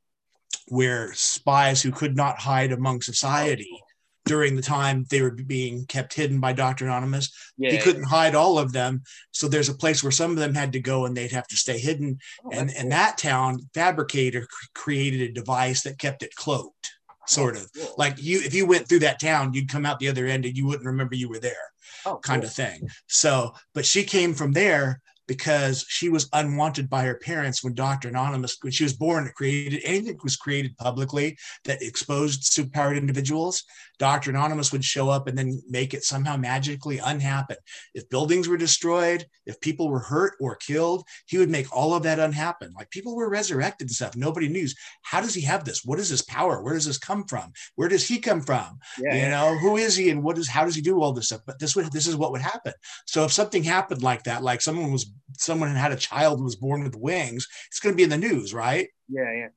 [0.69, 3.83] where spies who could not hide among society
[4.31, 6.85] during the time they were being kept hidden by Dr.
[6.85, 7.33] Anonymous.
[7.59, 9.03] Yeah, he couldn't hide all of them.
[9.33, 11.57] So there's a place where some of them had to go and they'd have to
[11.57, 12.17] stay hidden.
[12.45, 17.57] Oh, and in that town, Fabricator created a device that kept it cloaked, oh, sort
[17.57, 17.73] oh, of.
[17.73, 17.95] Cool.
[17.99, 20.57] Like you, if you went through that town, you'd come out the other end and
[20.57, 21.73] you wouldn't remember you were there.
[22.07, 22.47] Oh, kind cool.
[22.47, 22.89] of thing.
[23.09, 28.09] So, but she came from there because she was unwanted by her parents when Dr.
[28.09, 32.97] Anonymous, when she was born, it created anything that was created publicly that exposed superpowered
[32.97, 33.63] individuals.
[34.01, 34.31] Dr.
[34.31, 37.59] Anonymous would show up and then make it somehow magically unhappen.
[37.95, 42.03] If buildings were destroyed, if people were hurt or killed, he would make all of
[42.05, 42.73] that unhappen.
[42.75, 44.17] Like people were resurrected and stuff.
[44.17, 44.67] Nobody knew.
[45.03, 45.85] How does he have this?
[45.85, 46.63] What is this power?
[46.63, 47.53] Where does this come from?
[47.75, 48.79] Where does he come from?
[48.99, 51.27] Yeah, you know, who is he and what is how does he do all this
[51.27, 51.43] stuff?
[51.47, 52.73] But this would this is what would happen.
[53.07, 56.85] So if something happened like that, like someone was someone had a child was born
[56.85, 58.89] with wings, it's going to be in the news, right?
[59.11, 59.49] Yeah, yeah.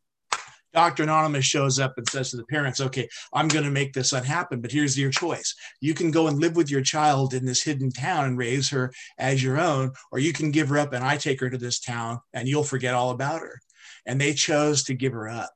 [0.73, 1.03] Dr.
[1.03, 4.62] Anonymous shows up and says to the parents, okay, I'm going to make this unhappen,
[4.62, 5.55] but here's your choice.
[5.81, 8.91] You can go and live with your child in this hidden town and raise her
[9.17, 11.79] as your own, or you can give her up and I take her to this
[11.79, 13.59] town and you'll forget all about her.
[14.05, 15.53] And they chose to give her up.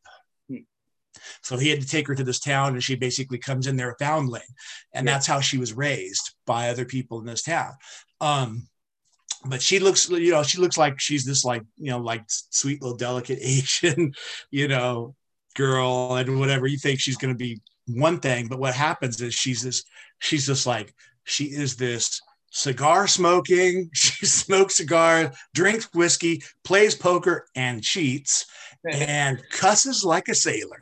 [0.50, 0.58] Hmm.
[1.42, 3.92] So he had to take her to this town, and she basically comes in there
[3.92, 4.44] a foundling,
[4.94, 5.14] and yeah.
[5.14, 7.74] that's how she was raised by other people in this town.
[8.22, 8.68] Um,
[9.46, 12.82] but she looks you know she looks like she's this like you know like sweet
[12.82, 14.12] little delicate asian
[14.52, 15.16] you know
[15.58, 16.68] girl and whatever.
[16.68, 19.84] You think she's going to be one thing but what happens is she's this
[20.20, 27.48] she's just like she is this cigar smoking she smokes cigars drinks whiskey plays poker
[27.56, 28.46] and cheats
[28.92, 30.82] and cusses like a sailor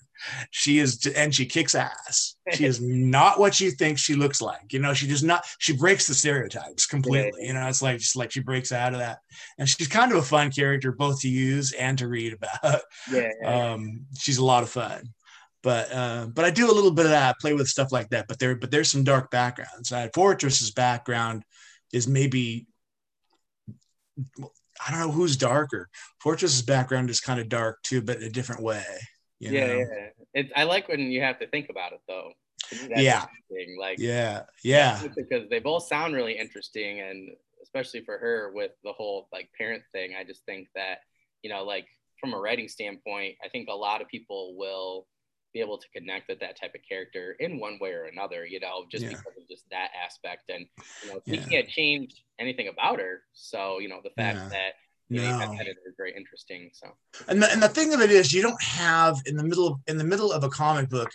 [0.51, 4.71] she is and she kicks ass she is not what you think she looks like
[4.71, 8.15] you know she does not she breaks the stereotypes completely you know it's like just
[8.15, 9.19] like she breaks out of that
[9.57, 13.29] and she's kind of a fun character both to use and to read about yeah,
[13.41, 13.71] yeah.
[13.71, 15.13] um she's a lot of fun
[15.63, 18.27] but uh, but I do a little bit of that, play with stuff like that.
[18.27, 19.91] But there, but there's some dark backgrounds.
[19.91, 21.43] Uh, Fortress's background
[21.91, 22.67] is maybe
[24.85, 25.89] I don't know who's darker.
[26.23, 28.85] Fortress's background is kind of dark too, but in a different way.
[29.39, 29.77] yeah, know?
[29.79, 30.09] yeah.
[30.35, 32.31] It, I like when you have to think about it though.
[32.89, 33.25] Yeah.
[33.79, 35.01] Like yeah, yeah.
[35.15, 37.29] Because they both sound really interesting, and
[37.63, 40.99] especially for her with the whole like parent thing, I just think that
[41.41, 41.87] you know, like
[42.19, 45.07] from a writing standpoint, I think a lot of people will
[45.53, 48.59] be able to connect with that type of character in one way or another, you
[48.59, 49.11] know, just yeah.
[49.11, 50.49] because of just that aspect.
[50.49, 50.65] And
[51.03, 51.45] you know, yeah.
[51.45, 53.21] can't change anything about her.
[53.33, 54.49] So, you know, the fact yeah.
[54.49, 54.71] that
[55.09, 55.39] you no.
[55.39, 56.69] know, that is very interesting.
[56.73, 56.87] So,
[57.27, 59.79] and the, and the thing of it is, you don't have in the middle of
[59.87, 61.11] in the middle of a comic book,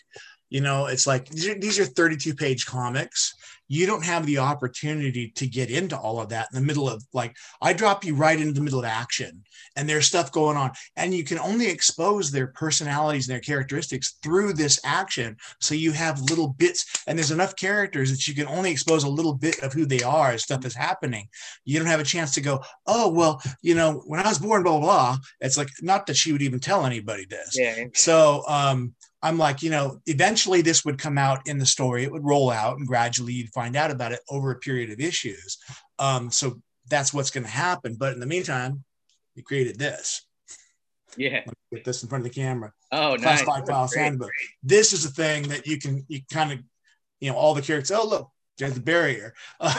[0.48, 3.35] you know, it's like these are, these are 32 page comics
[3.70, 7.04] you don't have the opportunity to get into all of that in the middle of
[7.12, 9.44] like I drop you right into the middle of action
[9.76, 10.72] and there's stuff going on.
[10.96, 15.37] And you can only expose their personalities and their characteristics through this action.
[15.61, 19.09] So you have little bits and there's enough characters that you can only expose a
[19.09, 21.28] little bit of who they are as stuff is happening.
[21.64, 24.64] You don't have a chance to go oh well you know when I was born
[24.64, 27.56] blah blah blah it's like not that she would even tell anybody this.
[27.56, 27.85] Yeah.
[27.94, 32.04] so um I'm like, you know, eventually this would come out in the story.
[32.04, 35.00] It would roll out, and gradually you'd find out about it over a period of
[35.00, 35.59] issues.
[35.98, 37.96] Um, so that's what's going to happen.
[37.98, 38.83] But in the meantime,
[39.37, 40.26] we created this.
[41.16, 41.44] Yeah.
[41.72, 42.72] get this in front of the camera.
[42.92, 43.68] Oh, Classified nice.
[43.68, 44.30] Files Handbook.
[44.62, 46.61] This is a thing that you can, you kind of,
[47.20, 47.90] you know, all the characters.
[47.90, 49.35] Oh, look, there's the barrier.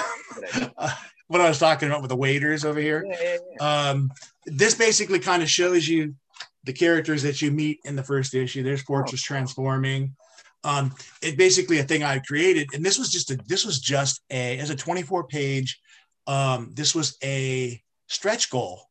[0.77, 0.89] Uh,
[1.27, 3.06] what I was talking about with the waders over here.
[3.06, 3.89] Yeah, yeah, yeah.
[3.89, 4.12] Um,
[4.45, 6.15] this basically kind of shows you
[6.63, 8.63] the characters that you meet in the first issue.
[8.63, 9.28] There's Fortress oh.
[9.34, 10.15] transforming.
[10.63, 14.21] Um, it basically a thing I created, and this was just a this was just
[14.30, 15.80] a as a 24 page.
[16.28, 18.84] Um, this was a stretch goal.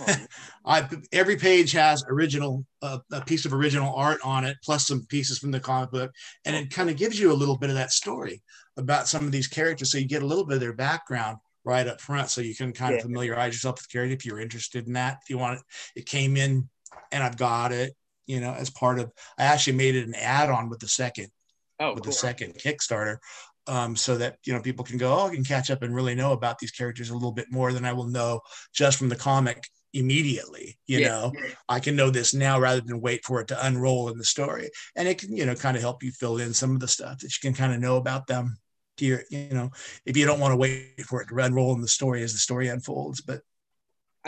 [0.00, 0.16] Oh.
[0.66, 5.06] I every page has original uh, a piece of original art on it, plus some
[5.06, 6.10] pieces from the comic book,
[6.44, 8.42] and it kind of gives you a little bit of that story
[8.76, 11.86] about some of these characters, so you get a little bit of their background right
[11.86, 12.96] up front, so you can kind yeah.
[12.96, 15.18] of familiarize yourself with the character if you're interested in that.
[15.22, 15.64] If you want it,
[16.00, 16.68] it came in
[17.12, 17.94] and I've got it,
[18.26, 21.28] you know, as part of, I actually made it an add on with the second,
[21.80, 22.12] oh, with cool.
[22.12, 23.18] the second Kickstarter.
[23.66, 26.14] Um, so that you know people can go oh I can catch up and really
[26.14, 28.40] know about these characters a little bit more than I will know
[28.72, 29.62] just from the comic
[29.94, 31.08] immediately you yeah.
[31.08, 31.32] know
[31.68, 34.68] i can know this now rather than wait for it to unroll in the story
[34.96, 37.18] and it can you know kind of help you fill in some of the stuff
[37.18, 38.58] that you can kind of know about them
[38.98, 39.70] to your you know
[40.04, 42.38] if you don't want to wait for it to unroll in the story as the
[42.38, 43.40] story unfolds but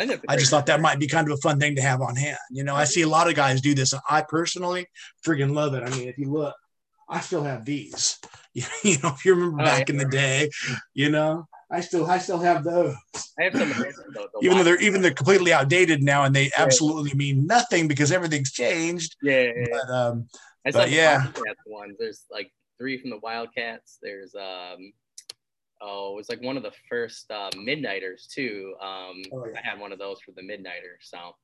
[0.00, 2.16] I, I just thought that might be kind of a fun thing to have on
[2.16, 2.38] hand.
[2.50, 3.92] You know, I see a lot of guys do this.
[3.92, 4.86] and I personally
[5.26, 5.82] freaking love it.
[5.82, 6.54] I mean, if you look,
[7.08, 8.18] I still have these.
[8.82, 9.92] You know, if you remember oh, back yeah.
[9.92, 10.50] in the day,
[10.92, 12.96] you know, I still I still have those.
[13.38, 13.72] I have some
[14.42, 16.50] even though they're even they're completely outdated now and they yeah.
[16.56, 19.14] absolutely mean nothing because everything's changed.
[19.22, 19.52] Yeah.
[19.54, 20.26] yeah but um
[20.66, 21.28] I but yeah.
[21.66, 21.96] ones.
[21.98, 23.98] There's like three from the Wildcats.
[24.02, 24.92] There's um
[25.80, 28.74] oh, it was like one of the first uh, Midnighters too.
[28.80, 29.58] Um, oh, yeah.
[29.58, 30.98] I had one of those for the Midnighter.
[31.00, 31.34] So.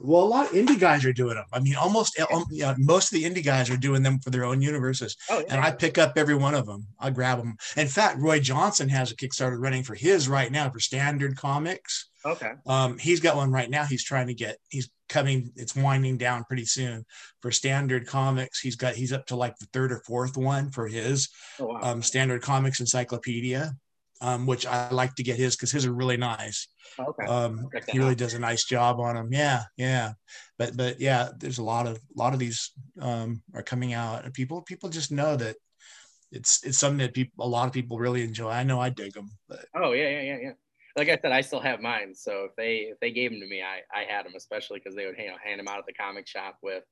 [0.00, 1.44] Well, a lot of indie guys are doing them.
[1.52, 4.44] I mean, almost um, yeah, most of the indie guys are doing them for their
[4.44, 5.16] own universes.
[5.30, 5.46] Oh, yeah.
[5.50, 6.88] And I pick up every one of them.
[6.98, 7.56] I grab them.
[7.76, 12.10] In fact, Roy Johnson has a Kickstarter running for his right now for Standard Comics.
[12.24, 12.52] Okay.
[12.66, 13.84] Um, he's got one right now.
[13.84, 14.58] He's trying to get.
[14.68, 15.50] He's coming.
[15.56, 17.04] It's winding down pretty soon
[17.42, 18.60] for standard comics.
[18.60, 18.94] He's got.
[18.94, 21.28] He's up to like the third or fourth one for his
[21.60, 21.80] Oh, wow.
[21.82, 23.72] um, standard comics encyclopedia,
[24.20, 26.68] um, which I like to get his because his are really nice.
[26.98, 27.26] okay.
[27.26, 28.18] Um, he really out.
[28.18, 29.28] does a nice job on them.
[29.32, 30.12] Yeah, yeah.
[30.58, 34.24] But but yeah, there's a lot of a lot of these um, are coming out,
[34.24, 35.56] and people people just know that
[36.32, 38.50] it's it's something that people a lot of people really enjoy.
[38.50, 40.52] I know I dig them, but Oh yeah, yeah, yeah, yeah.
[40.96, 42.14] Like I said, I still have mine.
[42.14, 44.94] So if they if they gave them to me, I I had them, especially because
[44.94, 46.84] they would you know hand them out at the comic shop with,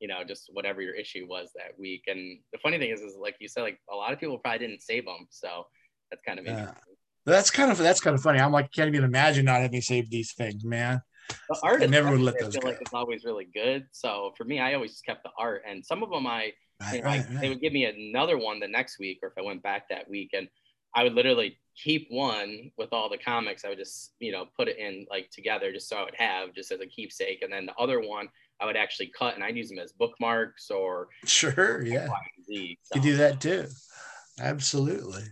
[0.00, 2.04] you know, just whatever your issue was that week.
[2.06, 4.66] And the funny thing is, is like you said, like a lot of people probably
[4.66, 5.26] didn't save them.
[5.30, 5.66] So
[6.10, 6.94] that's kind of interesting.
[7.26, 8.40] that's kind of that's kind of funny.
[8.40, 11.02] I'm like can't even imagine not having saved these things, man.
[11.50, 13.86] The art I never would let those I feel like it's always really good.
[13.92, 16.94] So for me, I always just kept the art, and some of them I Right,
[16.96, 19.34] you know, I- right, they would give me another one the next week, or if
[19.38, 20.48] I went back that week, and
[20.94, 23.64] I would literally keep one with all the comics.
[23.64, 26.54] I would just, you know, put it in like together just so I would have
[26.54, 28.28] just as a keepsake, and then the other one
[28.60, 32.08] I would actually cut and I'd use them as bookmarks or Sure, yeah,
[32.46, 32.78] Z.
[32.82, 33.66] So, you do that too.
[34.40, 35.24] Absolutely.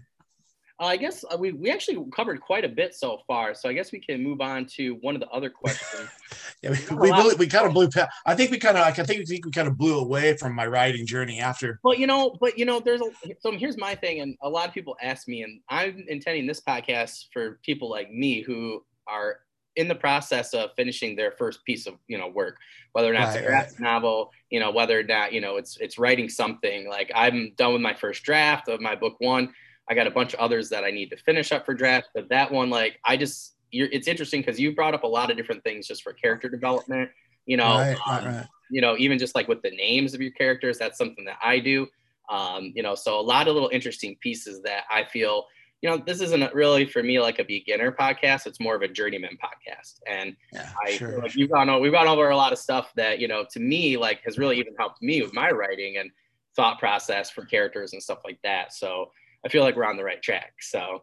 [0.81, 3.73] Uh, I guess uh, we we actually covered quite a bit so far, so I
[3.75, 6.11] guess we can move on to one of the other questions.
[6.63, 7.89] Yeah, we, we, we kind of blew.
[7.89, 8.85] pa- I think we kind of.
[8.85, 11.81] I think we think we kind of blew away from my writing journey after.
[11.83, 14.69] Well, you know, but you know, there's a so here's my thing, and a lot
[14.69, 19.41] of people ask me, and I'm intending this podcast for people like me who are
[19.77, 22.59] in the process of finishing their first piece of you know work,
[22.93, 25.79] whether or not it's a Right, novel, you know, whether or not you know it's
[25.79, 26.87] it's writing something.
[26.89, 29.55] Like I'm done with my first draft of my book one.
[29.91, 32.29] I got a bunch of others that I need to finish up for draft, but
[32.29, 35.37] that one, like, I just you're, it's interesting because you brought up a lot of
[35.37, 37.11] different things just for character development.
[37.47, 38.47] You know, right, right, um, right.
[38.71, 41.59] you know, even just like with the names of your characters, that's something that I
[41.59, 41.89] do.
[42.29, 45.47] Um, you know, so a lot of little interesting pieces that I feel,
[45.83, 48.47] you know, this isn't really for me like a beginner podcast.
[48.47, 49.99] It's more of a journeyman podcast.
[50.07, 51.19] And Yeah, I sure.
[51.19, 53.59] like you've gone over, we've gone over a lot of stuff that, you know, to
[53.59, 56.11] me, like has really even helped me with my writing and
[56.55, 58.75] thought process for characters and stuff like that.
[58.75, 59.11] So
[59.45, 60.55] I feel like we're on the right track.
[60.61, 61.03] So,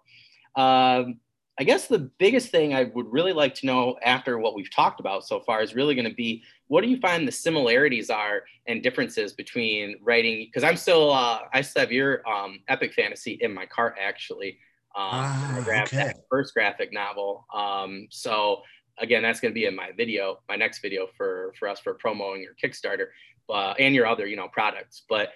[0.56, 1.20] um,
[1.60, 5.00] I guess the biggest thing I would really like to know after what we've talked
[5.00, 8.44] about so far is really going to be what do you find the similarities are
[8.68, 10.46] and differences between writing?
[10.46, 14.60] Because I'm still, uh, I still have your um, epic fantasy in my cart actually.
[14.96, 16.08] Um, Ah, I grabbed okay.
[16.08, 17.46] that first graphic novel.
[17.54, 18.62] Um, so
[19.00, 21.94] again, that's going to be in my video, my next video for for us for
[21.96, 23.08] promoting your Kickstarter,
[23.50, 25.04] uh, and your other you know products.
[25.08, 25.30] But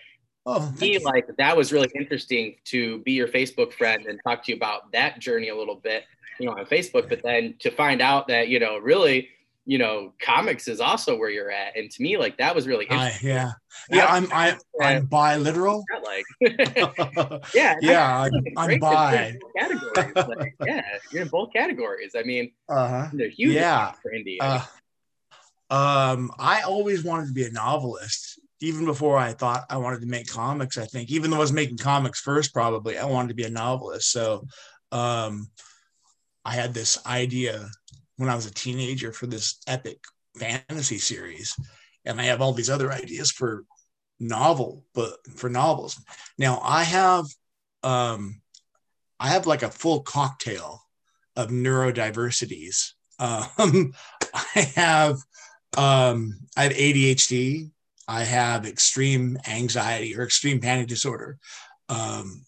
[0.45, 4.51] Oh, me, like that was really interesting to be your Facebook friend and talk to
[4.51, 6.04] you about that journey a little bit,
[6.39, 7.10] you know, on Facebook.
[7.10, 9.30] But then to find out that you know really,
[9.67, 12.89] you know, comics is also where you're at, and to me, like that was really
[12.89, 13.30] I, interesting.
[13.30, 13.51] yeah,
[13.91, 14.08] yeah.
[14.08, 15.84] I'm I, I'm biliteral.
[16.04, 16.25] Like
[17.54, 18.21] yeah, yeah.
[18.21, 19.36] I'm, I'm bi.
[19.56, 20.15] categories.
[20.15, 22.15] Like, yeah, you're in both categories.
[22.17, 23.08] I mean, Uh huh.
[23.13, 23.91] they're huge Yeah.
[24.01, 24.38] for indie.
[24.41, 24.65] Uh,
[25.69, 30.08] um, I always wanted to be a novelist, even before I thought I wanted to
[30.08, 30.78] make comics.
[30.78, 33.50] I think, even though I was making comics first, probably I wanted to be a
[33.50, 34.12] novelist.
[34.12, 34.45] So,
[34.91, 35.50] um,
[36.45, 37.67] I had this idea
[38.17, 40.00] when I was a teenager for this epic
[40.38, 41.56] fantasy series,
[42.06, 43.65] and I have all these other ideas for
[44.19, 46.00] novel, but for novels.
[46.38, 47.26] Now I have,
[47.84, 48.41] um,
[49.19, 50.82] I have like a full cocktail
[51.36, 52.91] of neurodiversities.
[53.21, 53.93] Um,
[54.34, 55.17] I have
[55.78, 57.69] um, I have ADHD.
[58.12, 61.39] I have extreme anxiety or extreme panic disorder.
[61.88, 62.45] Um,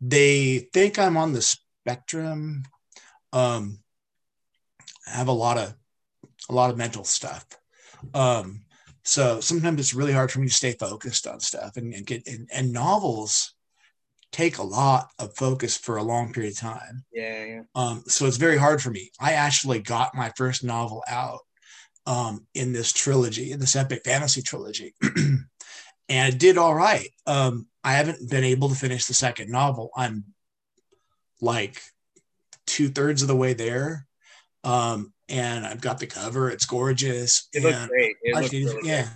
[0.00, 2.64] they think I'm on the spectrum.
[3.32, 3.78] Um,
[5.06, 5.76] I have a lot of
[6.50, 7.46] a lot of mental stuff.
[8.12, 8.64] Um,
[9.04, 12.26] so sometimes it's really hard for me to stay focused on stuff and, and get
[12.26, 13.54] and, and novels
[14.32, 17.04] take a lot of focus for a long period of time.
[17.12, 17.62] yeah, yeah.
[17.76, 19.12] Um, so it's very hard for me.
[19.20, 21.42] I actually got my first novel out
[22.08, 24.94] um, in this trilogy, in this epic fantasy trilogy,
[26.08, 27.10] and it did all right.
[27.26, 29.90] Um, I haven't been able to finish the second novel.
[29.94, 30.24] I'm
[31.42, 31.82] like
[32.66, 34.06] two thirds of the way there.
[34.64, 37.48] Um, and I've got the cover, it's gorgeous.
[37.52, 38.16] It looks great.
[38.22, 39.08] It looks really yeah.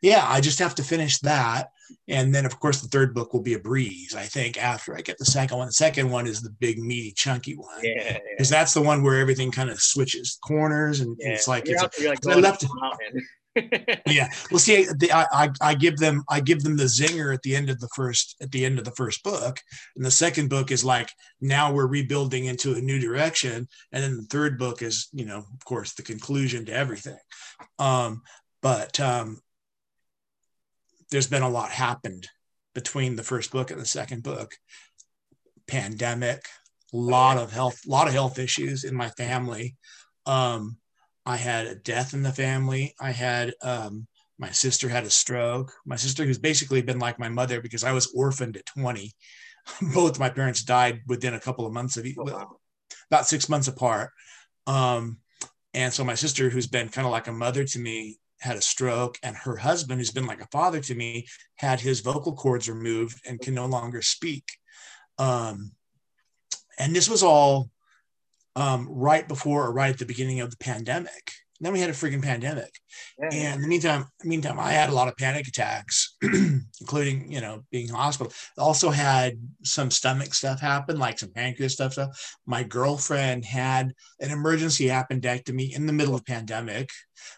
[0.00, 1.70] Yeah, I just have to finish that.
[2.08, 5.00] And then, of course, the third book will be a breeze, I think, after I
[5.00, 5.66] get the second one.
[5.66, 7.80] The second one is the big, meaty, chunky one.
[7.82, 8.18] Yeah, yeah.
[8.30, 11.30] because that's the one where everything kind of switches corners and yeah.
[11.30, 13.26] it's like you're it's you're like I left up the mountain.
[14.06, 17.42] yeah well see the, I, I i give them i give them the zinger at
[17.42, 19.58] the end of the first at the end of the first book
[19.96, 24.16] and the second book is like now we're rebuilding into a new direction and then
[24.16, 27.18] the third book is you know of course the conclusion to everything
[27.78, 28.22] um
[28.62, 29.40] but um
[31.10, 32.28] there's been a lot happened
[32.74, 34.54] between the first book and the second book
[35.66, 36.44] pandemic
[36.92, 39.76] a lot of health a lot of health issues in my family
[40.26, 40.78] Um,
[41.28, 42.94] I had a death in the family.
[42.98, 44.06] I had um,
[44.38, 45.74] my sister had a stroke.
[45.84, 49.12] My sister, who's basically been like my mother because I was orphaned at 20.
[49.94, 52.58] Both my parents died within a couple of months of each, oh,
[53.10, 54.10] about six months apart.
[54.66, 55.18] Um,
[55.74, 58.62] and so my sister, who's been kind of like a mother to me, had a
[58.62, 61.26] stroke, and her husband, who's been like a father to me,
[61.56, 64.44] had his vocal cords removed and can no longer speak.
[65.18, 65.72] Um,
[66.78, 67.70] and this was all
[68.54, 71.32] um, right before or right at the beginning of the pandemic.
[71.60, 72.72] Then we had a freaking pandemic.
[73.18, 73.30] Yeah.
[73.32, 76.16] And in the meantime, meantime, I had a lot of panic attacks,
[76.80, 78.32] including, you know, being in hospital.
[78.56, 81.94] Also had some stomach stuff happen, like some pancreas stuff.
[81.94, 82.36] stuff.
[82.46, 86.90] My girlfriend had an emergency appendectomy in the middle of pandemic.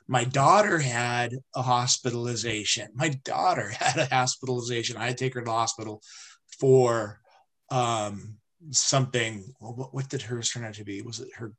[0.06, 2.88] My daughter had a hospitalization.
[2.94, 4.98] My daughter had a hospitalization.
[4.98, 6.02] I had to take her to the hospital
[6.58, 7.20] for
[7.70, 8.36] um,
[8.70, 9.54] something.
[9.60, 11.00] What, what did hers turn out to be?
[11.00, 11.52] Was it her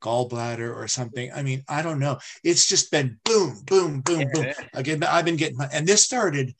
[0.00, 1.30] gallbladder or something.
[1.32, 2.18] I mean, I don't know.
[2.44, 4.46] It's just been boom, boom, boom, boom.
[4.74, 6.54] Again, I've been getting my, and this started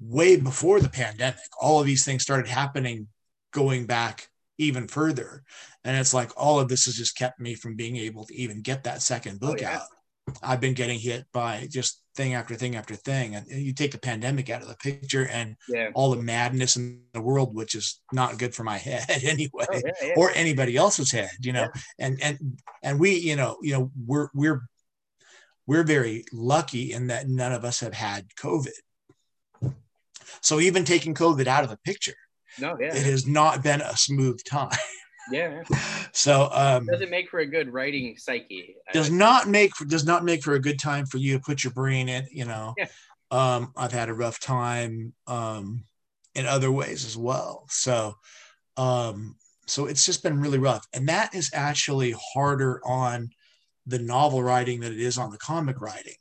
[0.00, 1.40] way before the pandemic.
[1.60, 3.08] All of these things started happening
[3.52, 4.28] going back
[4.58, 5.42] even further.
[5.84, 8.62] And it's like all of this has just kept me from being able to even
[8.62, 9.76] get that second oh, book oh, yeah.
[9.76, 10.36] out.
[10.42, 13.34] I've been getting hit by just thing after thing after thing.
[13.34, 15.90] And you take the pandemic out of the picture and yeah.
[15.94, 19.80] all the madness in the world, which is not good for my head anyway, oh,
[19.84, 20.14] yeah, yeah.
[20.16, 21.68] or anybody else's head, you know.
[21.98, 24.62] And and and we, you know, you know, we're we're
[25.66, 28.70] we're very lucky in that none of us have had COVID.
[30.40, 32.16] So even taking COVID out of the picture,
[32.58, 32.94] no, yeah.
[32.94, 34.70] it has not been a smooth time.
[35.30, 35.62] Yeah.
[36.14, 38.76] So um doesn't make for a good writing psyche.
[38.92, 41.64] Does not make for does not make for a good time for you to put
[41.64, 42.74] your brain in, you know.
[42.76, 42.88] Yeah.
[43.30, 45.84] Um I've had a rough time um
[46.34, 47.64] in other ways as well.
[47.70, 48.16] So
[48.76, 50.86] um so it's just been really rough.
[50.92, 53.30] And that is actually harder on
[53.86, 56.16] the novel writing than it is on the comic writing.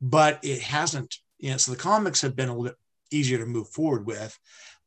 [0.00, 2.76] But it hasn't, you know, so the comics have been a little bit
[3.12, 4.36] easier to move forward with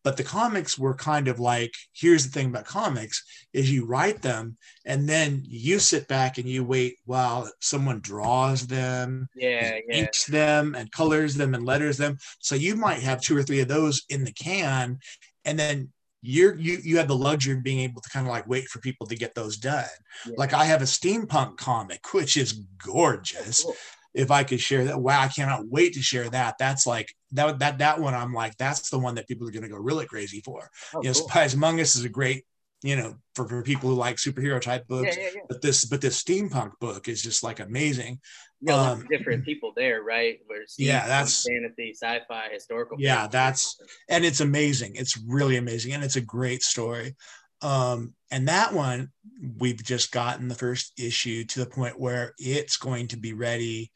[0.03, 3.23] but the comics were kind of like here's the thing about comics
[3.53, 8.67] is you write them and then you sit back and you wait while someone draws
[8.67, 9.95] them yeah, yeah.
[9.95, 13.59] inks them and colors them and letters them so you might have two or three
[13.59, 14.97] of those in the can
[15.45, 15.89] and then
[16.21, 18.79] you're you you have the luxury of being able to kind of like wait for
[18.79, 19.85] people to get those done
[20.25, 20.33] yeah.
[20.37, 23.75] like i have a steampunk comic which is gorgeous oh, cool
[24.13, 26.55] if I could share that, wow, I cannot wait to share that.
[26.57, 28.13] That's like that that that one.
[28.13, 30.69] I'm like, that's the one that people are going to go really crazy for.
[30.93, 31.29] Oh, you know, cool.
[31.29, 32.45] SPIs Among Us is a great,
[32.81, 35.15] you know, for, for people who like superhero type books.
[35.15, 35.41] Yeah, yeah, yeah.
[35.47, 38.19] But this but this steampunk book is just like amazing.
[38.61, 40.39] Yeah, um, different people there, right?
[40.47, 42.97] Where yeah, that's fantasy, sci-fi, historical.
[42.99, 43.79] Yeah, that's
[44.09, 44.95] and it's amazing.
[44.95, 47.15] It's really amazing, and it's a great story.
[47.61, 49.11] Um, and that one,
[49.57, 53.91] we've just gotten the first issue to the point where it's going to be ready.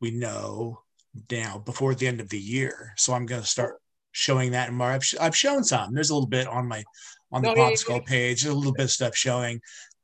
[0.00, 0.80] We know
[1.30, 2.92] now before the end of the year.
[2.96, 3.76] So I'm going to start
[4.12, 4.94] showing that in March.
[4.94, 5.94] I've, sh- I've shown some.
[5.94, 6.84] There's a little bit on my
[7.32, 8.42] on the oh, Pop Skull page.
[8.42, 9.60] There's a little bit of stuff showing,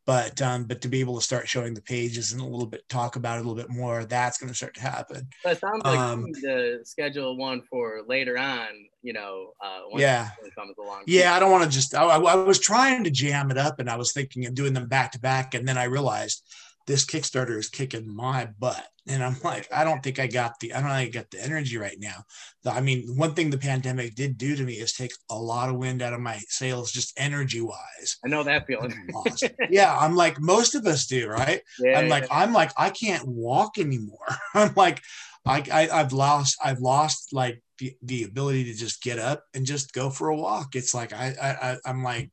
[0.09, 2.83] but um, but to be able to start showing the pages and a little bit
[2.89, 5.29] talk about it a little bit more, that's going to start to happen.
[5.45, 8.69] But it sounds like um, the schedule one for later on.
[9.03, 11.03] You know, uh, yeah, comes along.
[11.07, 11.95] Yeah, I don't want to just.
[11.95, 14.89] I, I was trying to jam it up, and I was thinking of doing them
[14.89, 16.43] back to back, and then I realized
[16.89, 18.83] this Kickstarter is kicking my butt.
[19.07, 21.43] And I'm like, I don't think I got the, I don't think I got the
[21.43, 22.25] energy right now.
[22.67, 25.77] I mean, one thing the pandemic did do to me is take a lot of
[25.77, 28.17] wind out of my sails, just energy wise.
[28.25, 28.95] I know that feeling.
[29.71, 29.97] yeah.
[29.97, 31.61] I'm like, most of us do, right?
[31.79, 32.39] Yeah, I'm like, yeah.
[32.39, 34.37] I'm like, I can't walk anymore.
[34.55, 35.03] I'm like,
[35.45, 39.67] I, I I've lost, I've lost like the, the ability to just get up and
[39.67, 40.75] just go for a walk.
[40.75, 42.31] It's like, I, I, I'm like,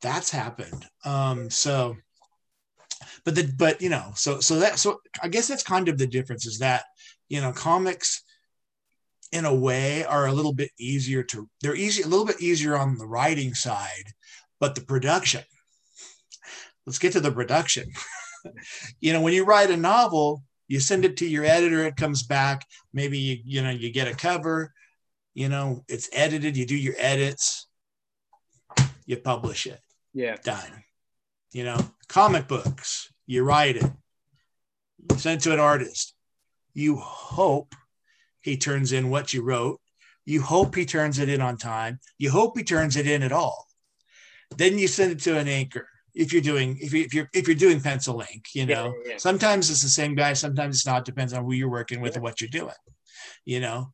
[0.00, 0.86] that's happened.
[1.04, 1.96] Um, so,
[3.24, 6.06] but the but you know so so that so i guess that's kind of the
[6.06, 6.84] difference is that
[7.28, 8.22] you know comics
[9.32, 12.76] in a way are a little bit easier to they're easy a little bit easier
[12.76, 14.04] on the writing side
[14.58, 15.42] but the production
[16.86, 17.90] let's get to the production.
[19.00, 22.22] You know when you write a novel you send it to your editor it comes
[22.22, 24.72] back maybe you you know you get a cover
[25.34, 27.68] you know it's edited you do your edits
[29.04, 29.80] you publish it.
[30.14, 30.36] Yeah.
[30.42, 30.84] Done
[31.52, 31.78] you know,
[32.08, 33.90] comic books, you write it,
[35.16, 36.14] send it to an artist.
[36.74, 37.74] You hope
[38.40, 39.80] he turns in what you wrote.
[40.24, 41.98] You hope he turns it in on time.
[42.18, 43.66] You hope he turns it in at all.
[44.56, 45.84] Then you send it to an inker.
[46.14, 49.12] If you're doing if, you, if you're if you're doing pencil ink, you know, yeah,
[49.12, 49.18] yeah.
[49.18, 51.04] sometimes it's the same guy, sometimes it's not.
[51.04, 52.16] Depends on who you're working with yeah.
[52.16, 52.74] and what you're doing.
[53.44, 53.92] You know,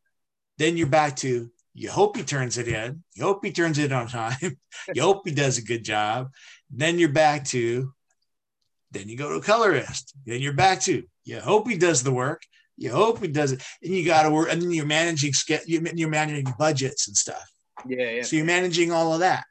[0.57, 3.05] then you're back to you hope he turns it in.
[3.15, 4.39] You hope he turns it on time.
[4.95, 6.31] you hope he does a good job.
[6.71, 7.93] Then you're back to
[8.91, 10.15] Then you go to a colorist.
[10.25, 12.43] Then you're back to you hope he does the work.
[12.79, 14.49] You hope he does it, and you got to work.
[14.51, 15.33] And then you're managing
[15.67, 17.51] you're managing budgets and stuff.
[17.87, 18.23] Yeah, yeah.
[18.23, 19.45] So you're managing all of that.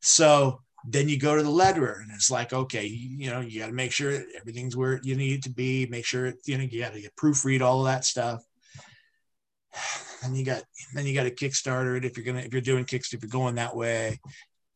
[0.00, 3.60] So then you go to the letterer and it's like okay you, you know you
[3.60, 6.64] got to make sure everything's where you need it to be make sure you know
[6.64, 8.42] you got to get proofread all of that stuff
[10.24, 10.62] and you got
[10.94, 13.28] then you got to kickstarter it if you're gonna if you're doing Kickstarter, if you're
[13.28, 14.18] going that way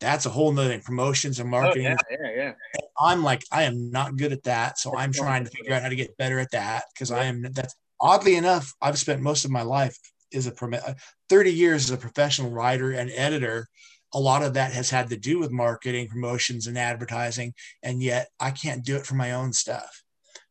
[0.00, 0.80] that's a whole nother thing.
[0.80, 2.52] promotions and marketing oh, yeah, yeah, yeah.
[3.00, 5.88] i'm like i am not good at that so i'm trying to figure out how
[5.88, 9.50] to get better at that because i am that's oddly enough i've spent most of
[9.50, 9.96] my life
[10.34, 10.94] as a uh,
[11.28, 13.66] 30 years as a professional writer and editor.
[14.12, 18.28] A lot of that has had to do with marketing promotions and advertising and yet
[18.38, 20.02] i can't do it for my own stuff.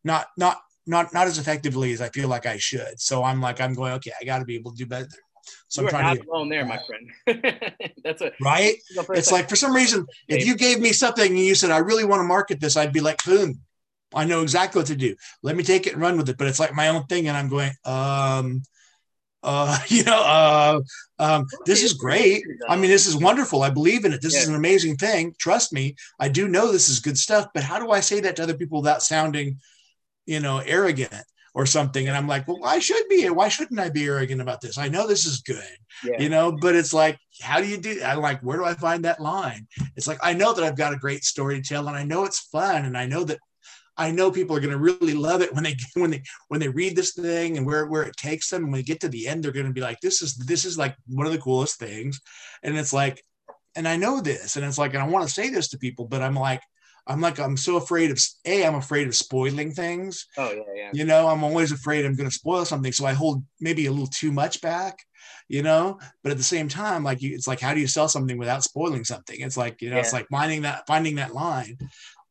[0.03, 2.99] Not not not not as effectively as i feel like i should.
[2.99, 5.07] So i'm like i'm going okay i got to be able to do better
[5.67, 7.43] so you i'm trying not to alone there my friend
[8.03, 8.75] that's a right
[9.09, 12.05] it's like for some reason if you gave me something and you said i really
[12.05, 13.59] want to market this i'd be like boom
[14.13, 16.47] i know exactly what to do let me take it and run with it but
[16.47, 18.61] it's like my own thing and i'm going um
[19.43, 20.81] uh, you know, uh,
[21.19, 22.43] um, this is great.
[22.67, 23.61] I mean, this is wonderful.
[23.61, 24.21] I believe in it.
[24.21, 24.41] This yeah.
[24.41, 25.35] is an amazing thing.
[25.37, 25.95] Trust me.
[26.19, 27.47] I do know this is good stuff.
[27.53, 29.59] But how do I say that to other people without sounding,
[30.25, 31.13] you know, arrogant
[31.53, 32.07] or something?
[32.07, 33.29] And I'm like, well, I should be.
[33.29, 34.77] Why shouldn't I be arrogant about this?
[34.77, 36.19] I know this is good, yeah.
[36.19, 36.51] you know.
[36.51, 38.01] But it's like, how do you do?
[38.03, 39.67] I'm like, where do I find that line?
[39.95, 42.25] It's like I know that I've got a great story to tell, and I know
[42.25, 43.39] it's fun, and I know that
[43.95, 46.69] I know people are going to really love it when they when they when they
[46.69, 48.63] read this thing and where where it takes them.
[48.63, 50.65] And when they get to the end, they're going to be like, "This is this
[50.65, 52.19] is like one of the coolest things,"
[52.63, 53.23] and it's like,
[53.75, 56.05] and I know this, and it's like, and I want to say this to people,
[56.05, 56.61] but I'm like,
[57.05, 58.65] I'm like, I'm so afraid of a.
[58.65, 60.27] I'm afraid of spoiling things.
[60.37, 60.89] Oh yeah, yeah.
[60.93, 63.91] You know, I'm always afraid I'm going to spoil something, so I hold maybe a
[63.91, 64.99] little too much back.
[65.49, 68.07] You know, but at the same time, like you, it's like, how do you sell
[68.07, 69.39] something without spoiling something?
[69.39, 70.01] It's like you know, yeah.
[70.01, 71.77] it's like finding that finding that line.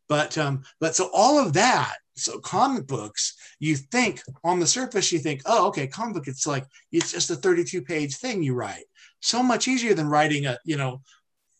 [0.08, 5.12] But um, but so all of that, so comic books, you think on the surface,
[5.12, 8.54] you think, oh, okay, comic book, it's like it's just a 32 page thing you
[8.54, 8.84] write.
[9.20, 11.00] So much easier than writing a, you know,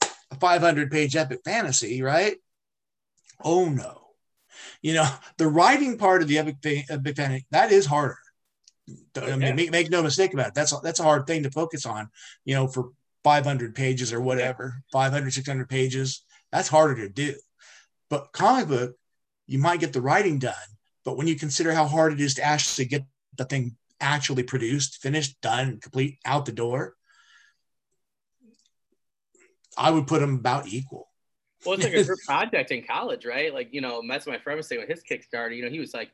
[0.03, 2.37] a 500 page epic fantasy, right?
[3.43, 3.99] Oh no.
[4.81, 5.09] You know,
[5.39, 6.57] the writing part of the epic,
[6.89, 8.19] epic fantasy, that is harder.
[9.17, 10.55] I mean, make, make no mistake about it.
[10.55, 12.09] That's that's a hard thing to focus on,
[12.45, 12.91] you know, for
[13.25, 16.25] 500 pages or whatever, 500, 600 pages.
[16.51, 17.35] That's harder to do.
[18.11, 18.97] But comic book,
[19.47, 20.55] you might get the writing done,
[21.05, 23.05] but when you consider how hard it is to actually get
[23.39, 26.95] the thing actually produced, finished, done, complete, out the door,
[29.79, 31.09] I would put them about equal.
[31.65, 33.53] Well, it's like a group project in college, right?
[33.53, 35.95] Like, you know, that's my friend was saying with his Kickstarter, you know, he was
[35.95, 36.11] like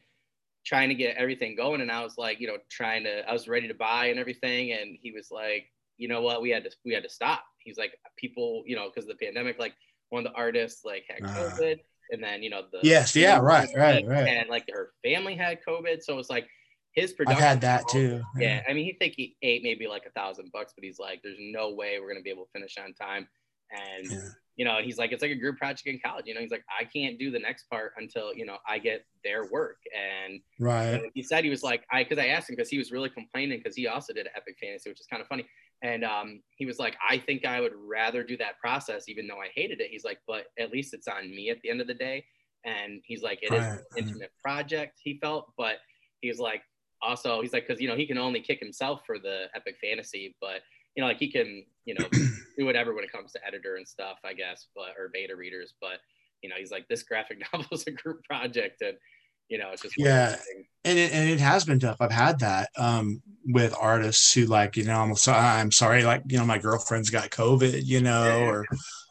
[0.65, 1.81] trying to get everything going.
[1.81, 4.73] And I was like, you know, trying to, I was ready to buy and everything.
[4.73, 7.45] And he was like, you know what, we had to, we had to stop.
[7.59, 9.75] He's like, people, you know, because of the pandemic, like
[10.11, 11.35] one of the artists like had ah.
[11.35, 14.93] COVID, uh, and then you know the yes, yeah, right, right, right, and like her
[15.05, 16.49] family had COVID, so it was like
[16.93, 17.43] his production.
[17.43, 18.23] I've had that too.
[18.37, 18.57] Yeah.
[18.57, 21.21] yeah, I mean, he think he ate maybe like a thousand bucks, but he's like,
[21.23, 23.29] there's no way we're gonna be able to finish on time,
[23.71, 24.11] and.
[24.11, 24.29] Yeah.
[24.61, 26.25] You know, he's like, it's like a group project in college.
[26.27, 29.07] You know, he's like, I can't do the next part until you know I get
[29.23, 29.77] their work.
[29.97, 32.91] And right, he said he was like, I because I asked him because he was
[32.91, 35.47] really complaining because he also did Epic Fantasy, which is kind of funny.
[35.83, 39.39] And um, he was like, I think I would rather do that process, even though
[39.41, 39.91] I hated it.
[39.93, 42.25] He's like, but at least it's on me at the end of the day.
[42.65, 45.77] And he's like, it is an intimate project, he felt, but
[46.21, 46.63] he's like,
[47.01, 50.35] also, he's like, because, you know, he can only kick himself for the epic fantasy,
[50.41, 50.63] but,
[50.99, 52.09] you know, like he can, you know,
[52.59, 55.75] do whatever when it comes to editor and stuff, I guess, but, or beta readers.
[55.81, 56.01] But,
[56.43, 58.83] you know, he's like, this graphic novel is a group project.
[58.83, 58.97] And,
[59.49, 60.37] you know it's just yeah
[60.85, 64.77] and it, and it has been tough i've had that um, with artists who like
[64.77, 68.47] you know i'm, I'm sorry like you know my girlfriend's got covid you know yeah.
[68.47, 68.67] or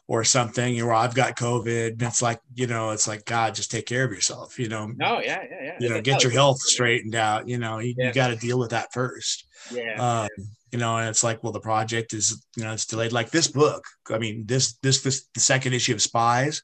[0.06, 3.72] or something or i've got covid and it's like you know it's like god just
[3.72, 6.60] take care of yourself you know no yeah yeah yeah you know get your health
[6.60, 8.06] straightened out you know you, yeah.
[8.06, 10.28] you got to deal with that first yeah, um,
[10.72, 13.48] you know and it's like well the project is you know it's delayed like this
[13.48, 16.62] book i mean this this this the second issue of spies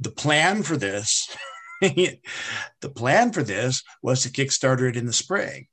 [0.00, 1.28] the plan for this
[1.82, 5.66] the plan for this was to Kickstarter it in the spring,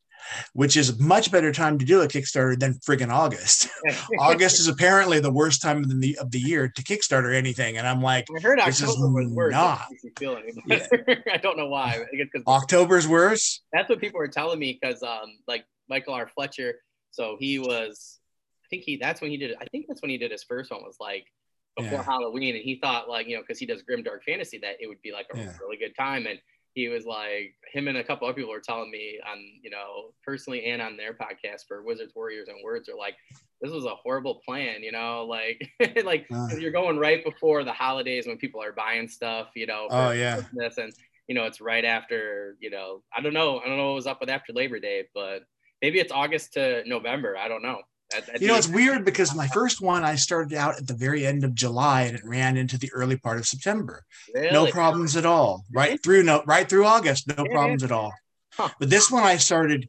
[0.54, 3.70] which is a much better time to do a Kickstarter than friggin' August.
[4.20, 7.88] August is apparently the worst time of the of the year to Kickstarter anything, and
[7.88, 9.52] I'm like, I heard October was worse.
[9.52, 9.86] Not.
[10.20, 10.40] Yeah.
[11.32, 12.04] I don't know why.
[12.48, 13.62] October's worse.
[13.72, 16.28] That's what people were telling me because, um, like Michael R.
[16.28, 16.76] Fletcher.
[17.12, 18.20] So he was,
[18.66, 18.98] I think he.
[18.98, 19.56] That's when he did.
[19.60, 20.84] I think that's when he did his first one.
[20.84, 21.26] Was like
[21.78, 22.04] before yeah.
[22.04, 24.88] Halloween, and he thought like you know because he does grim dark fantasy that it
[24.88, 25.58] would be like a yeah.
[25.60, 26.40] really good time, and
[26.74, 30.14] he was like him and a couple other people were telling me on you know
[30.26, 33.16] personally and on their podcast for Wizards Warriors and Words are like
[33.62, 35.70] this was a horrible plan, you know, like
[36.06, 39.88] like uh, you're going right before the holidays when people are buying stuff, you know,
[39.90, 40.94] oh yeah, Christmas and
[41.28, 43.60] you know, it's right after, you know, I don't know.
[43.60, 45.44] I don't know what was up with after Labor Day, but
[45.82, 47.38] maybe it's August to November.
[47.38, 47.82] I don't know.
[48.40, 51.44] you know, it's weird because my first one I started out at the very end
[51.44, 54.04] of July and it ran into the early part of September.
[54.34, 54.52] Really?
[54.52, 55.64] No problems at all.
[55.72, 58.14] Right through no right through August, no problems at all.
[58.54, 58.70] Huh.
[58.80, 59.88] But this one I started,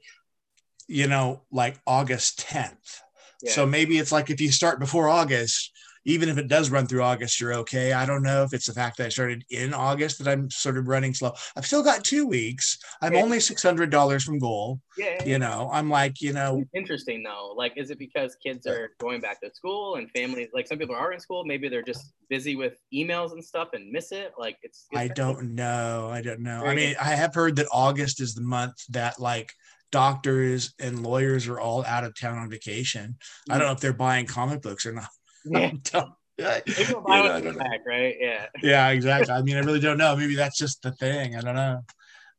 [0.86, 3.01] you know, like August 10th.
[3.43, 3.53] Yeah.
[3.53, 5.72] So maybe it's like if you start before August,
[6.05, 7.92] even if it does run through August, you're okay.
[7.92, 10.78] I don't know if it's the fact that I started in August that I'm sort
[10.78, 11.32] of running slow.
[11.57, 12.78] I've still got two weeks.
[13.03, 13.22] I'm yeah.
[13.22, 14.80] only six hundred dollars from goal.
[14.96, 17.55] Yeah, you know, I'm like, you know, interesting though.
[17.57, 20.48] Like, is it because kids are going back to school and families?
[20.55, 21.44] Like, some people are in school.
[21.44, 24.32] Maybe they're just busy with emails and stuff and miss it.
[24.38, 24.86] Like, it's.
[24.90, 26.09] it's I don't know.
[26.11, 26.64] I don't know.
[26.64, 29.53] I mean, I have heard that August is the month that like
[29.92, 33.16] doctors and lawyers are all out of town on vacation.
[33.48, 33.66] I don't mm.
[33.68, 35.09] know if they're buying comic books or not.
[36.38, 36.61] Yeah.
[37.07, 38.16] I, you know, back, right?
[38.18, 38.47] Yeah.
[38.62, 39.34] Yeah, exactly.
[39.34, 40.16] I mean, I really don't know.
[40.16, 41.36] Maybe that's just the thing.
[41.36, 41.80] I don't know.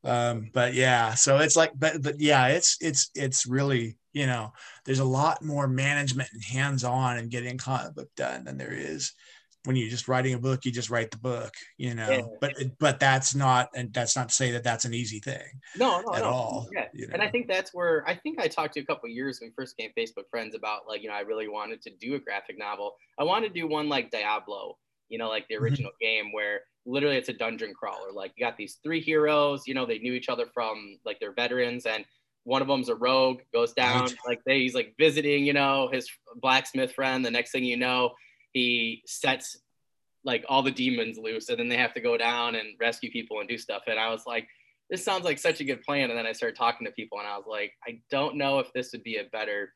[0.03, 4.51] Um, but yeah, so it's like, but but yeah, it's it's it's really you know,
[4.85, 9.13] there's a lot more management and hands-on and getting comic book done than there is
[9.65, 12.21] when you're just writing a book you just write the book you know yeah.
[12.39, 15.43] but but that's not and that's not to say that that's an easy thing
[15.77, 16.29] no no at no.
[16.29, 17.13] all yeah you know?
[17.13, 19.53] and i think that's where i think i talked to a couple years when we
[19.53, 22.57] first became facebook friends about like you know i really wanted to do a graphic
[22.57, 24.77] novel i wanted to do one like diablo
[25.09, 25.63] you know like the mm-hmm.
[25.63, 26.23] original mm-hmm.
[26.23, 29.85] game where literally it's a dungeon crawler like you got these three heroes you know
[29.85, 32.05] they knew each other from like they're veterans and
[32.43, 34.15] one of them's a rogue goes down right.
[34.25, 38.11] like they, he's like visiting you know his blacksmith friend the next thing you know
[38.53, 39.57] he sets
[40.23, 43.39] like all the demons loose and then they have to go down and rescue people
[43.39, 44.47] and do stuff and i was like
[44.89, 47.27] this sounds like such a good plan and then i started talking to people and
[47.27, 49.73] i was like i don't know if this would be a better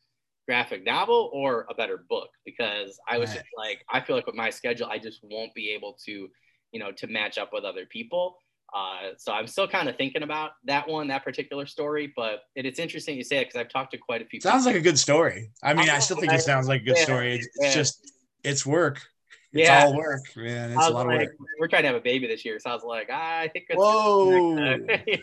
[0.48, 3.38] graphic novel or a better book because i was right.
[3.38, 6.28] just like i feel like with my schedule i just won't be able to
[6.72, 8.38] you know to match up with other people
[8.76, 12.66] uh, so i'm still kind of thinking about that one that particular story but it,
[12.66, 14.74] it's interesting you say it because i've talked to quite a few sounds people.
[14.74, 16.86] like a good story i mean i, I still think I, it sounds like a
[16.86, 17.74] good yeah, story it's, yeah.
[17.74, 18.12] just
[18.46, 19.02] it's work.
[19.52, 19.86] It's yeah.
[19.86, 20.72] all work, man.
[20.72, 21.50] It's a lot like, of work.
[21.60, 23.66] We're trying to have a baby this year, so I was like, ah, I think.
[23.70, 24.56] It's Whoa.
[25.08, 25.18] yeah.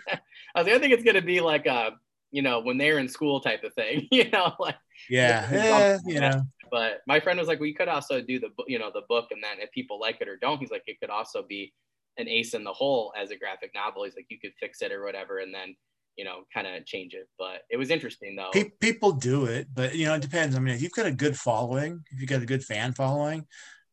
[0.54, 1.92] I was like, I think it's gonna be like a,
[2.30, 4.76] you know, when they're in school type of thing, you know, like.
[5.10, 5.52] Yeah.
[5.52, 6.42] yeah you know.
[6.70, 9.42] But my friend was like, we could also do the, you know, the book, and
[9.42, 11.74] then if people like it or don't, he's like, it could also be
[12.16, 14.04] an ace in the hole as a graphic novel.
[14.04, 15.76] He's like, you could fix it or whatever, and then
[16.16, 17.28] you know, kind of change it.
[17.38, 18.50] But it was interesting though.
[18.80, 20.56] People do it, but you know, it depends.
[20.56, 23.46] I mean, if you've got a good following, if you've got a good fan following,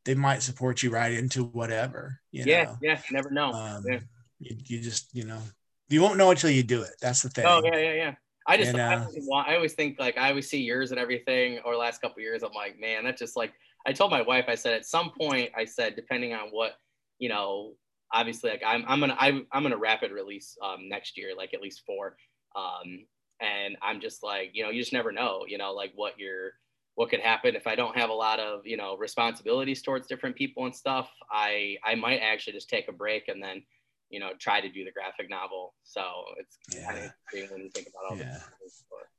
[0.05, 2.19] they might support you right into whatever.
[2.31, 2.77] You yeah, know?
[2.81, 3.51] yeah, yeah, never know.
[3.51, 3.99] Um, yeah.
[4.39, 5.41] you, you, just, you know,
[5.89, 6.91] you won't know until you do it.
[7.01, 7.45] That's the thing.
[7.47, 8.13] Oh yeah, yeah, yeah.
[8.47, 9.05] I just, and, uh,
[9.35, 12.41] I, I always think like I always see yours and everything, or last couple years.
[12.41, 13.53] I'm like, man, that's just like
[13.85, 14.45] I told my wife.
[14.47, 16.73] I said at some point, I said depending on what
[17.19, 17.73] you know
[18.11, 21.61] obviously like I'm, I'm gonna I, am gonna rapid release um, next year like at
[21.61, 22.17] least four.
[22.55, 23.05] Um,
[23.41, 26.51] and I'm just like you know you just never know you know like what you're
[26.95, 27.55] what could happen.
[27.55, 31.09] If I don't have a lot of you know responsibilities towards different people and stuff
[31.31, 33.63] I I might actually just take a break and then
[34.09, 35.73] you know try to do the graphic novel.
[35.83, 36.01] So
[36.37, 36.85] it's yeah.
[36.91, 38.39] kind of when you think about all yeah.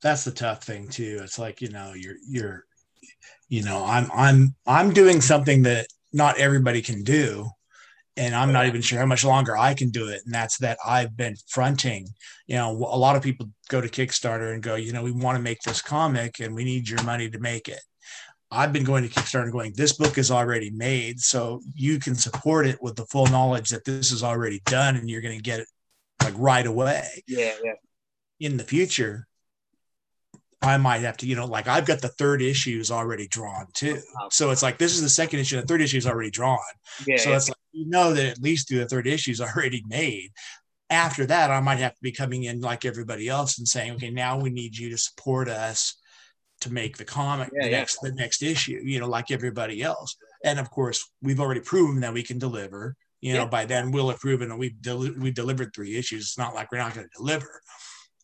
[0.01, 1.19] that's the tough thing too.
[1.23, 2.65] It's like you know you're you're
[3.49, 7.49] you know I'm I'm I'm doing something that not everybody can do
[8.21, 10.21] and I'm not even sure how much longer I can do it.
[10.25, 12.07] And that's that I've been fronting.
[12.45, 15.37] You know, a lot of people go to Kickstarter and go, you know, we want
[15.37, 17.81] to make this comic and we need your money to make it.
[18.51, 21.19] I've been going to Kickstarter and going, this book is already made.
[21.19, 25.09] So you can support it with the full knowledge that this is already done and
[25.09, 25.67] you're going to get it
[26.21, 27.23] like right away.
[27.27, 27.53] Yeah.
[27.63, 27.73] Yeah.
[28.39, 29.27] In the future,
[30.61, 33.99] I might have to, you know, like I've got the third issues already drawn too.
[34.29, 36.59] So it's like this is the second issue, the third issue is already drawn.
[37.07, 39.83] Yeah, so it's like you know that at least through the third issue is already
[39.87, 40.31] made.
[40.89, 44.09] After that, I might have to be coming in like everybody else and saying, okay,
[44.09, 45.95] now we need you to support us
[46.61, 47.77] to make the comic yeah, the yeah.
[47.77, 50.15] next the next issue, you know, like everybody else.
[50.43, 52.95] And of course, we've already proven that we can deliver.
[53.21, 56.23] You know, by then we'll have proven that we've del- we delivered three issues.
[56.23, 57.61] It's not like we're not going to deliver.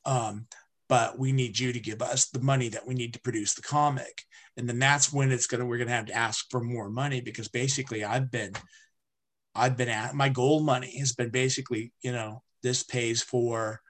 [0.05, 0.47] Um,
[0.89, 3.61] but we need you to give us the money that we need to produce the
[3.61, 4.23] comic
[4.55, 7.47] and then that's when it's gonna we're gonna have to ask for more money because
[7.47, 8.53] basically i've been
[9.57, 13.81] i've been at my goal money has been basically you know this pays for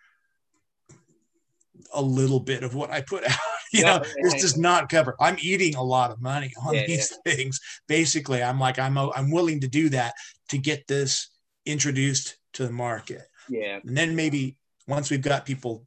[1.93, 3.37] a little bit of what i put out
[3.71, 7.13] you know this does not cover i'm eating a lot of money on yeah, these
[7.25, 7.33] yeah.
[7.33, 7.59] things.
[7.87, 10.13] Basically i'm like i'm i'm willing to do that
[10.49, 11.29] to get this
[11.67, 13.21] introduced to the market.
[13.49, 13.79] Yeah.
[13.85, 14.57] And then maybe
[14.87, 15.85] once we've got people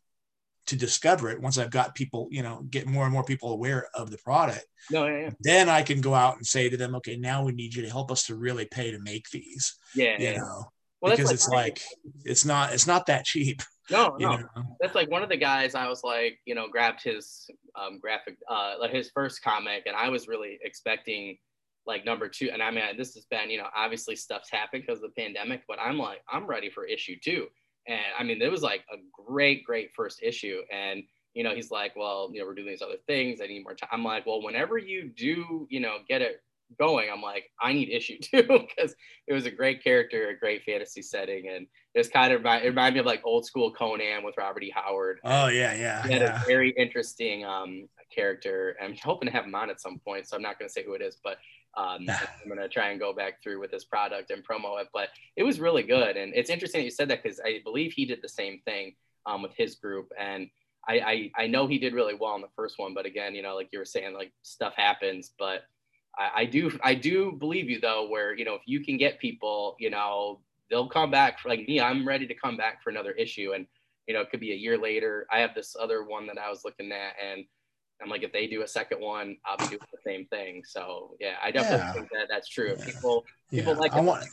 [0.70, 3.88] to discover it once I've got people, you know, get more and more people aware
[3.94, 4.64] of the product.
[4.90, 5.30] No, yeah, yeah.
[5.40, 7.90] Then I can go out and say to them, okay, now we need you to
[7.90, 9.76] help us to really pay to make these.
[9.96, 10.16] Yeah.
[10.18, 10.36] You yeah.
[10.38, 10.64] know,
[11.00, 11.80] well, because it's like
[12.24, 13.62] it's not it's not that cheap.
[13.90, 14.76] No, no, know?
[14.80, 15.74] that's like one of the guys.
[15.74, 19.96] I was like, you know, grabbed his um, graphic, uh, like his first comic, and
[19.96, 21.36] I was really expecting
[21.84, 22.50] like number two.
[22.52, 25.62] And I mean, this has been, you know, obviously stuff's happened because of the pandemic,
[25.66, 27.48] but I'm like, I'm ready for issue two.
[27.86, 30.60] And I mean, it was like a great, great first issue.
[30.72, 31.02] And
[31.34, 33.40] you know, he's like, well, you know, we're doing these other things.
[33.40, 33.88] I need more time.
[33.92, 36.42] I'm like, well, whenever you do, you know, get it
[36.78, 38.94] going, I'm like, I need issue two because
[39.26, 42.94] it was a great character, a great fantasy setting, and it's kind of it reminded
[42.94, 44.72] me of like old school Conan with Robert E.
[44.74, 45.20] Howard.
[45.24, 46.06] Oh yeah, yeah.
[46.06, 46.42] He had yeah.
[46.42, 48.76] a very interesting um, character.
[48.82, 50.84] I'm hoping to have him on at some point, so I'm not going to say
[50.84, 51.38] who it is, but
[51.76, 54.88] um, I'm going to try and go back through with this product and promo it.
[54.92, 57.92] But it was really good, and it's interesting that you said that because I believe
[57.92, 58.94] he did the same thing
[59.26, 60.48] um, with his group, and
[60.88, 63.42] I, I I know he did really well in the first one, but again, you
[63.42, 65.64] know, like you were saying, like stuff happens, but
[66.18, 69.18] I, I do I do believe you though, where you know if you can get
[69.18, 70.40] people, you know,
[70.70, 71.40] they'll come back.
[71.40, 73.66] For, like me, I'm ready to come back for another issue, and
[74.06, 75.26] you know, it could be a year later.
[75.30, 77.44] I have this other one that I was looking at, and
[78.02, 80.62] I'm like, if they do a second one, I'll be doing the same thing.
[80.66, 81.92] So yeah, I definitely yeah.
[81.92, 82.76] think that that's true.
[82.78, 82.84] Yeah.
[82.84, 84.24] People people like I want.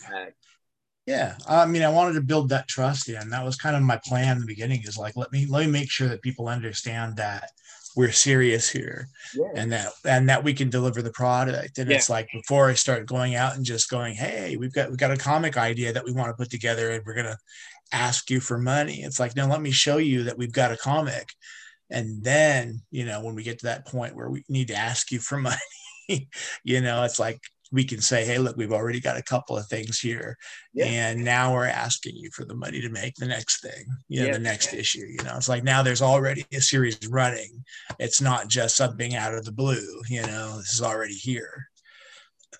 [1.05, 3.29] Yeah, I mean, I wanted to build that trust in.
[3.29, 4.81] That was kind of my plan in the beginning.
[4.83, 7.51] Is like, let me let me make sure that people understand that
[7.97, 9.47] we're serious here yeah.
[9.55, 11.95] and that and that we can deliver the product and yeah.
[11.95, 15.09] it's like before i start going out and just going hey we've got we've got
[15.09, 17.37] a comic idea that we want to put together and we're going to
[17.91, 20.77] ask you for money it's like no let me show you that we've got a
[20.77, 21.29] comic
[21.89, 25.11] and then you know when we get to that point where we need to ask
[25.11, 25.37] you for
[26.09, 26.29] money
[26.63, 29.67] you know it's like we can say, hey, look, we've already got a couple of
[29.67, 30.37] things here.
[30.73, 30.85] Yeah.
[30.85, 34.27] And now we're asking you for the money to make the next thing, you know,
[34.27, 34.33] yeah.
[34.33, 34.79] the next yeah.
[34.79, 35.05] issue.
[35.05, 37.63] You know, it's like now there's already a series running.
[37.99, 41.67] It's not just something out of the blue, you know, this is already here.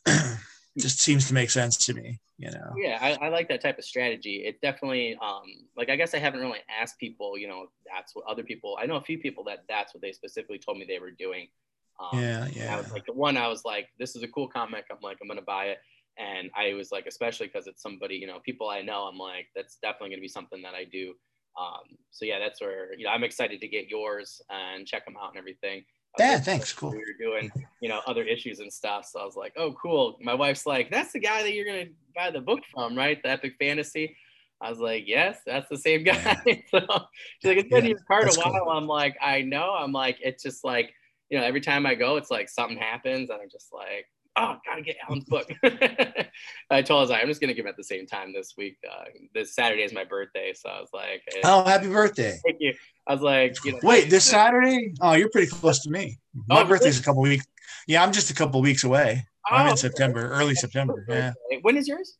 [0.77, 2.73] just seems to make sense to me, you know.
[2.77, 4.43] Yeah, I, I like that type of strategy.
[4.45, 5.43] It definitely um
[5.75, 8.85] like I guess I haven't really asked people, you know, that's what other people I
[8.85, 11.47] know a few people that that's what they specifically told me they were doing
[11.99, 12.75] um, yeah, yeah.
[12.75, 13.37] I was like the one.
[13.37, 14.85] I was like, this is a cool comic.
[14.91, 15.79] I'm like, I'm gonna buy it.
[16.17, 19.03] And I was like, especially because it's somebody, you know, people I know.
[19.03, 21.13] I'm like, that's definitely gonna be something that I do.
[21.59, 25.15] Um, so yeah, that's where you know I'm excited to get yours and check them
[25.21, 25.83] out and everything.
[26.19, 26.73] Yeah, thanks.
[26.73, 26.91] Cool.
[26.91, 27.51] We were doing,
[27.81, 29.05] you know, other issues and stuff.
[29.11, 30.17] So I was like, oh, cool.
[30.21, 33.21] My wife's like, that's the guy that you're gonna buy the book from, right?
[33.21, 34.15] The Epic Fantasy.
[34.59, 36.35] I was like, yes, that's the same guy.
[36.71, 36.79] so
[37.39, 38.59] she's like, it's been yeah, in your cart a while.
[38.59, 38.71] Cool.
[38.71, 39.73] I'm like, I know.
[39.73, 40.93] I'm like, it's just like
[41.29, 44.05] you know, every time I go, it's like something happens, and I'm just like,
[44.37, 45.49] oh, gotta get Alin's book.
[46.69, 48.77] I told us I'm just gonna give him at the same time this week.
[48.89, 52.39] Uh, this Saturday is my birthday, so I was like, hey, oh, happy birthday!
[52.45, 52.73] Thank you.
[53.07, 54.93] I was like, you know, wait, this Saturday?
[55.01, 56.19] Oh, you're pretty close to me.
[56.47, 57.45] My oh, birthday's a couple weeks.
[57.87, 59.25] Yeah, I'm just a couple weeks away.
[59.49, 59.81] Oh, I'm in okay.
[59.81, 61.05] September, early September.
[61.07, 61.33] Yeah.
[61.61, 62.17] When is yours?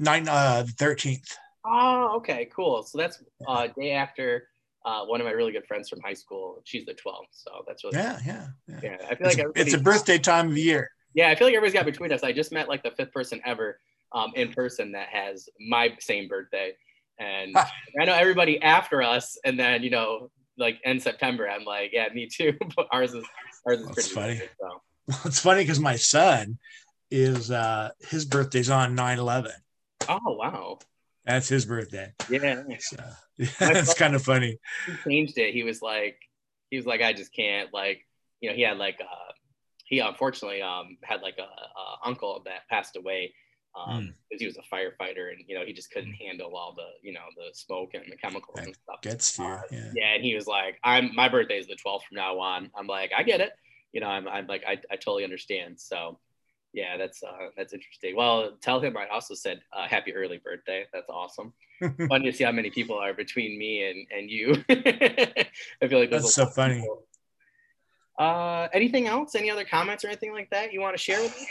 [0.00, 1.36] Nine uh thirteenth.
[1.66, 2.82] Oh, okay, cool.
[2.82, 4.48] So that's uh day after
[4.84, 6.60] uh, one of my really good friends from high school.
[6.64, 8.80] She's the 12th, so that's really yeah, yeah, yeah.
[8.82, 10.90] yeah I feel it's like a, it's a birthday time of the year.
[11.14, 12.22] Yeah, I feel like everybody's got between us.
[12.22, 13.80] I just met like the fifth person ever
[14.12, 16.72] um, in person that has my same birthday,
[17.18, 21.90] and I know everybody after us, and then you know like in September, I'm like,
[21.92, 22.56] yeah, me too.
[22.76, 23.24] but ours is
[23.66, 24.38] ours is That's pretty funny.
[24.38, 24.82] Good, so.
[25.26, 26.58] It's funny because my son
[27.10, 29.50] is uh his birthday's on 9-11.
[30.08, 30.78] Oh wow.
[31.24, 32.12] That's his birthday.
[32.30, 32.62] Yeah.
[32.78, 32.96] So,
[33.36, 34.58] yeah that's kind of funny.
[34.86, 35.54] He changed it.
[35.54, 36.18] He was like,
[36.70, 37.72] he was like, I just can't.
[37.72, 38.06] Like,
[38.40, 39.32] you know, he had like, uh,
[39.94, 43.32] he unfortunately um, had like a, a uncle that passed away
[43.76, 44.14] um, mm.
[44.28, 46.26] because he was a firefighter and you know he just couldn't mm.
[46.26, 49.02] handle all the you know the smoke and the chemicals that and stuff.
[49.02, 49.90] Gets you, uh, yeah.
[49.94, 50.14] yeah.
[50.14, 53.12] And he was like, "I'm my birthday is the 12th from now on." I'm like,
[53.16, 53.52] "I get it,"
[53.92, 54.08] you know.
[54.08, 55.80] I'm, I'm like, I, I totally understand.
[55.80, 56.18] So
[56.72, 58.16] yeah, that's uh, that's interesting.
[58.16, 60.86] Well, tell him I also said uh, happy early birthday.
[60.92, 61.52] That's awesome.
[62.08, 64.64] Fun to see how many people are between me and and you.
[64.68, 66.84] I feel like that's so funny.
[68.18, 69.34] Uh, anything else?
[69.34, 71.46] Any other comments or anything like that you want to share with me?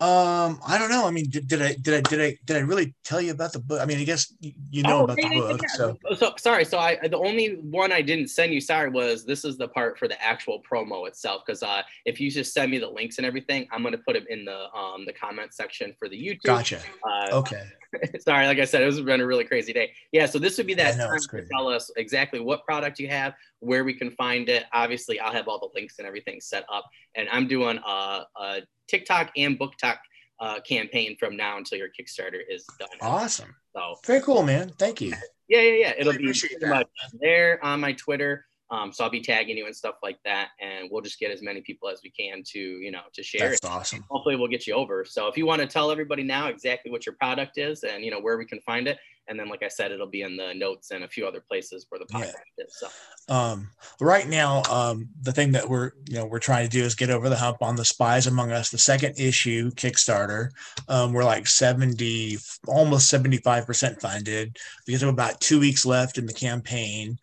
[0.00, 1.06] Um, I don't know.
[1.06, 3.52] I mean, did, did I did I did I did I really tell you about
[3.52, 3.82] the book?
[3.82, 5.60] I mean, I guess you know oh, about yeah, the book.
[5.62, 5.68] Yeah.
[5.74, 5.98] So.
[6.16, 6.64] so sorry.
[6.64, 9.98] So I the only one I didn't send you, sorry, was this is the part
[9.98, 11.42] for the actual promo itself.
[11.44, 14.24] Because uh, if you just send me the links and everything, I'm gonna put them
[14.30, 16.44] in the um the comment section for the YouTube.
[16.44, 16.80] Gotcha.
[17.04, 17.64] Uh, okay.
[18.20, 19.92] sorry, like I said, it was been a really crazy day.
[20.12, 20.26] Yeah.
[20.26, 23.84] So this would be that time to tell us exactly what product you have, where
[23.84, 24.64] we can find it.
[24.72, 26.84] Obviously, I'll have all the links and everything set up,
[27.14, 29.96] and I'm doing a, a TikTok and BookTok
[30.40, 32.88] uh, campaign from now until your Kickstarter is done.
[33.00, 33.54] Awesome.
[33.74, 34.72] So very cool, man.
[34.78, 35.12] Thank you.
[35.48, 35.92] Yeah, yeah, yeah.
[35.98, 36.86] It'll be pretty much
[37.20, 38.46] there on my Twitter.
[38.70, 41.42] Um, so I'll be tagging you and stuff like that, and we'll just get as
[41.42, 43.50] many people as we can to you know to share.
[43.50, 43.68] That's it.
[43.70, 44.04] awesome.
[44.08, 45.04] Hopefully, we'll get you over.
[45.04, 48.10] So if you want to tell everybody now exactly what your product is and you
[48.10, 50.54] know where we can find it, and then like I said, it'll be in the
[50.54, 52.64] notes and a few other places where the podcast yeah.
[52.64, 52.78] is.
[52.78, 52.88] So.
[53.34, 56.94] Um, right now, um, the thing that we're you know we're trying to do is
[56.94, 60.50] get over the hump on the SPIs Among Us, the second issue Kickstarter.
[60.88, 64.56] Um, we're like seventy, almost seventy five percent funded
[64.86, 67.18] because of about two weeks left in the campaign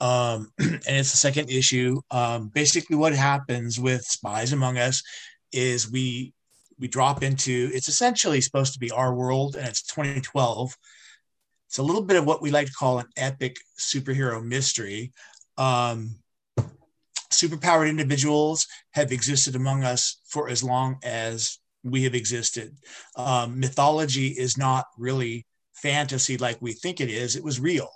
[0.00, 2.00] um, and it's the second issue.
[2.10, 5.02] Um, basically, what happens with SPIs Among Us
[5.52, 6.32] is we
[6.78, 10.74] we drop into it's essentially supposed to be our world, and it's 2012.
[11.68, 15.12] It's a little bit of what we like to call an epic superhero mystery.
[15.56, 16.16] Um,
[17.30, 22.76] superpowered individuals have existed among us for as long as we have existed.
[23.16, 27.36] Um, mythology is not really fantasy like we think it is.
[27.36, 27.88] It was real.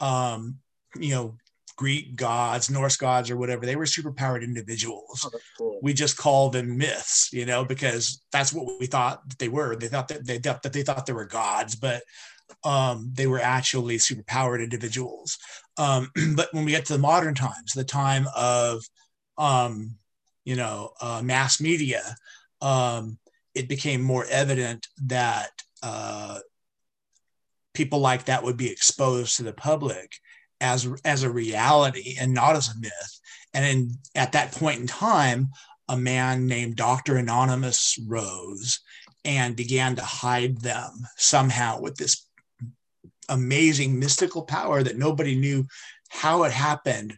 [0.00, 0.58] Um,
[0.98, 1.36] you know,
[1.76, 3.66] Greek gods, Norse gods, or whatever.
[3.66, 5.26] They were superpowered individuals.
[5.26, 5.78] Oh, cool.
[5.82, 9.76] We just call them myths, you know, because that's what we thought they were.
[9.76, 12.02] They thought that they thought that they thought they were gods, but
[12.64, 15.38] um, they were actually superpowered individuals.
[15.76, 18.82] Um, but when we get to the modern times, the time of
[19.38, 19.96] um,
[20.44, 22.02] you know uh, mass media,
[22.60, 23.18] um,
[23.54, 25.50] it became more evident that
[25.82, 26.38] uh,
[27.74, 30.12] people like that would be exposed to the public
[30.60, 33.20] as as a reality and not as a myth.
[33.52, 35.48] And in, at that point in time,
[35.88, 37.16] a man named Dr.
[37.16, 38.80] Anonymous rose
[39.24, 42.26] and began to hide them somehow with this
[43.28, 45.64] amazing mystical power that nobody knew
[46.08, 47.14] how it happened.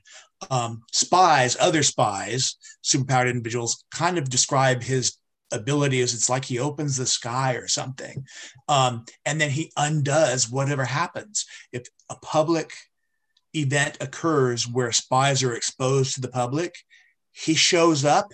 [0.51, 5.16] Um, spies, other spies, superpowered individuals, kind of describe his
[5.53, 8.26] ability as it's like he opens the sky or something.
[8.68, 11.47] Um, and then he undoes whatever happens.
[11.72, 12.72] If a public
[13.55, 16.75] event occurs where spies are exposed to the public,
[17.33, 18.33] he shows up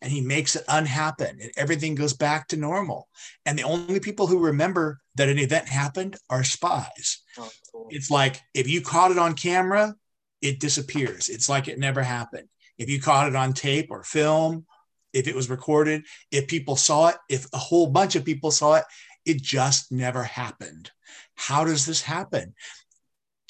[0.00, 3.08] and he makes it unhappen and everything goes back to normal.
[3.46, 7.22] And the only people who remember that an event happened are spies.
[7.38, 7.86] Oh, cool.
[7.90, 9.94] It's like if you caught it on camera,
[10.40, 11.28] it disappears.
[11.28, 12.48] It's like it never happened.
[12.78, 14.66] If you caught it on tape or film,
[15.12, 18.74] if it was recorded, if people saw it, if a whole bunch of people saw
[18.74, 18.84] it,
[19.24, 20.90] it just never happened.
[21.36, 22.54] How does this happen?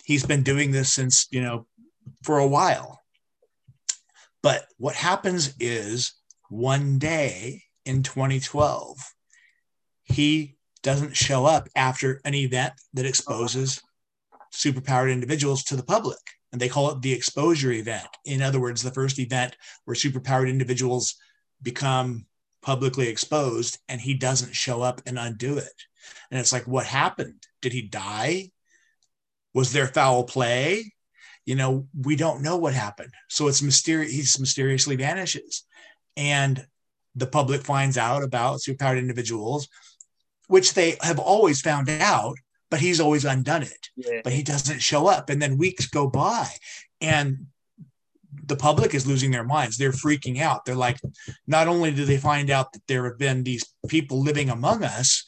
[0.04, 1.66] He's been doing this since, you know,
[2.22, 3.00] for a while.
[4.42, 6.12] But what happens is
[6.48, 8.98] one day in 2012,
[10.04, 13.80] he doesn't show up after an event that exposes
[14.52, 16.18] superpowered individuals to the public.
[16.50, 18.08] And they call it the exposure event.
[18.26, 21.14] In other words, the first event where superpowered individuals
[21.62, 22.26] become
[22.60, 25.72] publicly exposed and he doesn't show up and undo it.
[26.30, 27.46] And it's like, what happened?
[27.62, 28.50] Did he die?
[29.54, 30.92] Was there foul play?
[31.44, 33.12] You know, we don't know what happened.
[33.28, 34.12] So it's mysterious.
[34.12, 35.64] He mysteriously vanishes.
[36.16, 36.66] And
[37.14, 39.68] the public finds out about superpowered individuals,
[40.48, 42.36] which they have always found out,
[42.70, 43.88] but he's always undone it.
[43.96, 44.20] Yeah.
[44.24, 45.30] But he doesn't show up.
[45.30, 46.48] And then weeks go by.
[47.00, 47.46] And
[48.44, 49.76] the public is losing their minds.
[49.76, 50.64] They're freaking out.
[50.64, 50.98] They're like,
[51.46, 55.24] not only do they find out that there have been these people living among us,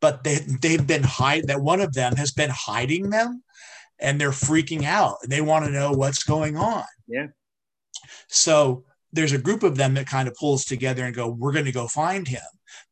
[0.00, 3.42] but they they've been hide that one of them has been hiding them
[4.00, 5.16] and they're freaking out.
[5.26, 6.84] They want to know what's going on.
[7.06, 7.28] Yeah.
[8.28, 11.64] So there's a group of them that kind of pulls together and go, we're going
[11.64, 12.42] to go find him.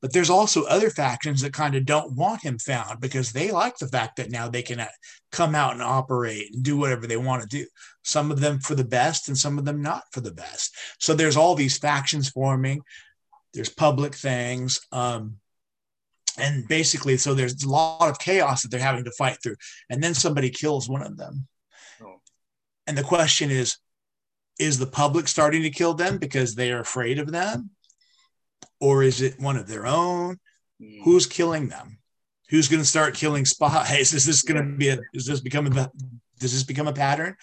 [0.01, 3.79] But there's also other factions that kind of don't want him found because they like
[3.79, 4.87] the fact that now they can uh,
[5.33, 7.67] come out and operate and do whatever they want to do.
[8.05, 10.77] Some of them for the best and some of them not for the best.
[10.99, 12.83] So there's all these factions forming.
[13.55, 14.81] There's public things.
[14.93, 15.39] Um,
[16.39, 19.57] and basically so there's a lot of chaos that they're having to fight through.
[19.91, 21.47] And then somebody kills one of them.
[22.03, 22.21] Oh.
[22.87, 23.77] and the question is
[24.59, 27.71] is the public starting to kill them because they are afraid of them?
[28.81, 30.39] Or is it one of their own?
[30.81, 31.05] Mm.
[31.05, 31.99] who's killing them?
[32.51, 35.77] Who's going to start killing spies is this going to be a is this becoming
[35.77, 35.91] a
[36.39, 37.37] does this become a pattern?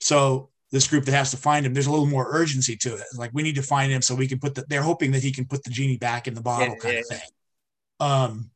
[0.00, 3.04] So this group that has to find him there's a little more urgency to it.
[3.14, 5.32] Like we need to find him so we can put the they're hoping that he
[5.32, 7.20] can put the genie back in the bottle yeah, kind yeah, of thing
[8.00, 8.50] um,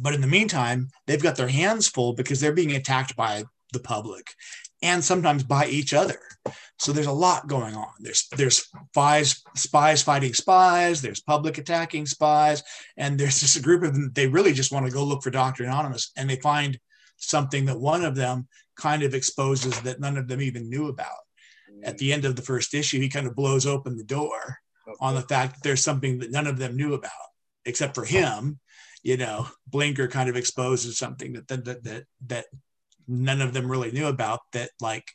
[0.00, 3.80] but in the meantime, they've got their hands full because they're being attacked by the
[3.80, 4.34] public
[4.82, 6.18] and sometimes by each other.
[6.78, 7.90] So there's a lot going on.
[8.00, 11.00] There's there's spies spies fighting spies.
[11.00, 12.62] There's public attacking spies,
[12.96, 14.10] and there's just a group of them.
[14.14, 16.78] They really just want to go look for Doctor Anonymous, and they find
[17.18, 21.10] something that one of them kind of exposes that none of them even knew about.
[21.84, 24.96] At the end of the first issue, he kind of blows open the door okay.
[25.00, 27.10] on the fact that there's something that none of them knew about
[27.64, 28.58] except for him,
[29.02, 32.46] you know, Blinker kind of exposes something that that that that
[33.08, 34.40] none of them really knew about.
[34.52, 35.12] That like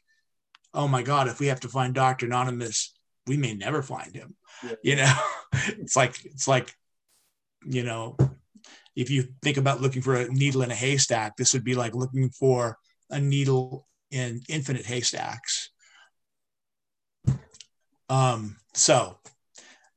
[0.73, 2.27] oh my God, if we have to find Dr.
[2.27, 2.93] Anonymous,
[3.25, 4.35] we may never find him.
[4.63, 4.75] Yeah.
[4.83, 5.13] You know,
[5.79, 6.73] it's like, it's like,
[7.65, 8.15] you know,
[8.95, 11.95] if you think about looking for a needle in a haystack, this would be like
[11.95, 12.77] looking for
[13.09, 15.71] a needle in infinite haystacks.
[18.09, 19.17] Um, so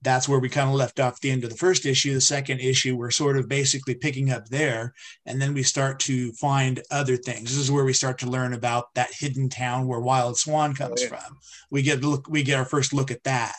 [0.03, 2.15] that's where we kind of left off the end of the first issue.
[2.15, 4.95] The second issue, we're sort of basically picking up there,
[5.27, 7.51] and then we start to find other things.
[7.51, 11.03] This is where we start to learn about that hidden town where Wild Swan comes
[11.03, 11.09] oh, yeah.
[11.09, 11.39] from.
[11.71, 13.57] We get look, we get our first look at that,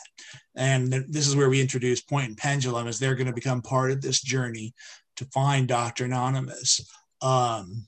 [0.56, 3.92] and this is where we introduce Point and Pendulum as they're going to become part
[3.92, 4.74] of this journey
[5.16, 6.80] to find Doctor Anonymous.
[7.20, 7.86] Um,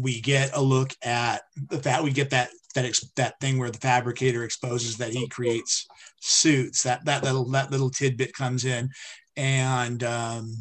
[0.00, 3.70] we get a look at the fact we get that that ex- that thing where
[3.70, 5.86] the fabricator exposes that he creates
[6.20, 6.84] suits.
[6.84, 8.90] That that little that little tidbit comes in,
[9.36, 10.54] and um,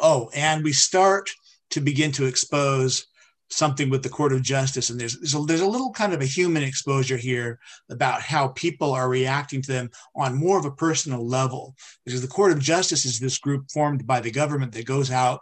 [0.00, 1.30] oh, and we start
[1.70, 3.06] to begin to expose
[3.50, 4.90] something with the court of justice.
[4.90, 7.58] And there's there's a, there's a little kind of a human exposure here
[7.90, 11.74] about how people are reacting to them on more of a personal level.
[12.04, 15.40] Because the court of justice is this group formed by the government that goes out.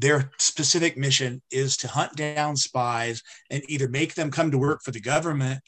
[0.00, 4.82] Their specific mission is to hunt down spies and either make them come to work
[4.82, 5.60] for the government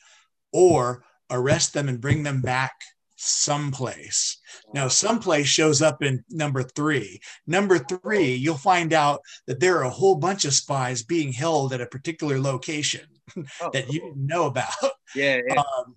[0.57, 2.73] or arrest them and bring them back
[3.17, 4.39] someplace.
[4.73, 7.21] Now, someplace shows up in number three.
[7.47, 11.75] Number three, you'll find out that there are a whole bunch of spies being held
[11.75, 13.07] at a particular location
[13.61, 14.73] oh, that you didn't know about.
[15.15, 15.41] Yeah.
[15.47, 15.63] Yeah.
[15.79, 15.97] Um,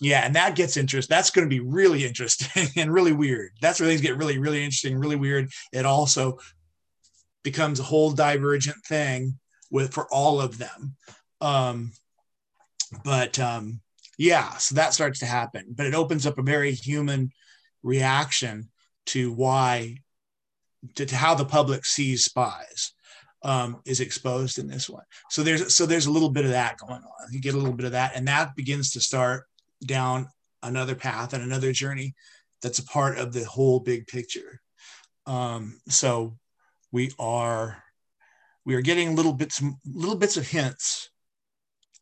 [0.00, 1.08] yeah, and that gets interest.
[1.08, 3.52] That's going to be really interesting and really weird.
[3.60, 5.50] That's where things get really, really interesting, really weird.
[5.72, 6.38] It also
[7.44, 9.38] becomes a whole divergent thing
[9.70, 10.96] with for all of them.
[11.40, 11.92] Um,
[13.04, 13.80] but um,
[14.18, 15.66] yeah, so that starts to happen.
[15.70, 17.30] But it opens up a very human
[17.82, 18.70] reaction
[19.06, 19.96] to why,
[20.94, 22.92] to, to how the public sees spies.
[23.44, 25.02] Um, is exposed in this one.
[25.28, 27.32] So there's so there's a little bit of that going on.
[27.32, 29.46] You get a little bit of that, and that begins to start
[29.84, 30.28] down
[30.62, 32.14] another path and another journey
[32.62, 34.60] that's a part of the whole big picture.
[35.26, 36.36] Um, so
[36.92, 37.82] we are
[38.64, 41.10] we are getting little bits little bits of hints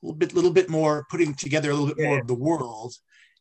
[0.03, 2.09] little bit little bit more putting together a little bit yeah.
[2.09, 2.95] more of the world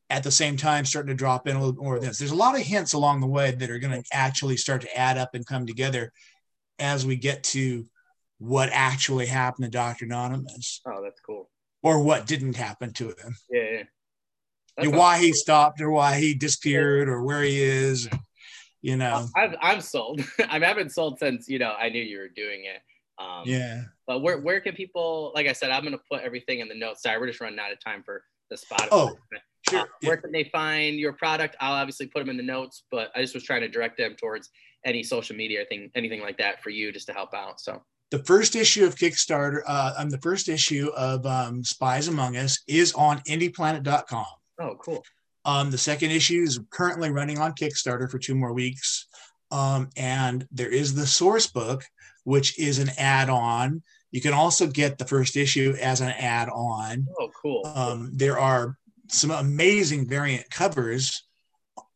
[0.10, 2.18] at the same time starting to drop in a little bit more of this.
[2.18, 4.98] There's a lot of hints along the way that are going to actually start to
[4.98, 6.12] add up and come together
[6.80, 7.86] as we get to
[8.40, 10.82] what actually happened to dr anonymous.
[10.88, 11.50] Oh that's cool.
[11.84, 13.36] Or what didn't happen to him.
[13.50, 13.84] Yeah,
[14.82, 14.88] yeah.
[14.88, 18.10] why he stopped or why he disappeared or where he is
[18.82, 19.28] you know.
[19.36, 20.22] I i'm sold.
[20.40, 22.82] I mean i've been sold since you know i knew you were doing it
[23.20, 26.60] um, yeah but where, where can people like i said i'm going to put everything
[26.60, 29.16] in the notes sorry we're just running out of time for the spot oh
[29.70, 29.80] sure.
[29.80, 30.22] Uh, where yeah.
[30.22, 33.34] can they find your product i'll obviously put them in the notes but i just
[33.34, 34.50] was trying to direct them towards
[34.86, 38.24] any social media thing anything like that for you just to help out so the
[38.24, 42.92] first issue of Kickstarter, uh, um, the first issue of um, SPIs Among Us is
[42.94, 44.26] on indieplanet.com.
[44.60, 45.04] Oh, cool.
[45.46, 49.08] Um, the second issue is currently running on Kickstarter for two more weeks.
[49.52, 51.84] Um, and there is the source book,
[52.30, 53.82] which is an add on.
[54.12, 57.08] You can also get the first issue as an add on.
[57.20, 57.66] Oh, cool.
[57.66, 58.78] Um, there are
[59.08, 61.24] some amazing variant covers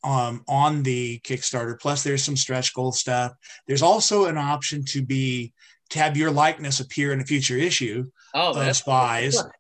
[0.04, 1.80] um, on the Kickstarter.
[1.80, 3.34] Plus, there's some stretch goal stuff.
[3.68, 5.54] There's also an option to be
[5.92, 9.40] to have your likeness appear in a future issue oh, of Spies.
[9.40, 9.52] Cool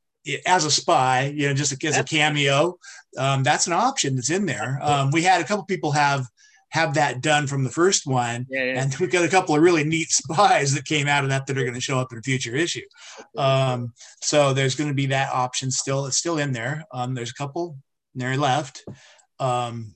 [0.45, 2.77] as a spy, you know, just as a cameo.
[3.17, 4.79] Um, that's an option that's in there.
[4.81, 6.25] Um, we had a couple people have
[6.73, 8.81] have that done from the first one, yeah, yeah.
[8.81, 11.57] and we've got a couple of really neat spies that came out of that that
[11.57, 12.81] are going to show up in a future issue.
[13.37, 13.93] Um,
[14.23, 16.07] so there's going to be that option still.
[16.07, 16.83] It's still in there.
[16.91, 17.77] Um, there's a couple
[18.15, 18.83] there left,
[19.39, 19.93] um,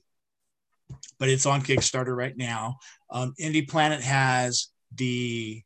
[1.18, 2.76] but it's on Kickstarter right now.
[3.10, 5.60] Um, Indie Planet has the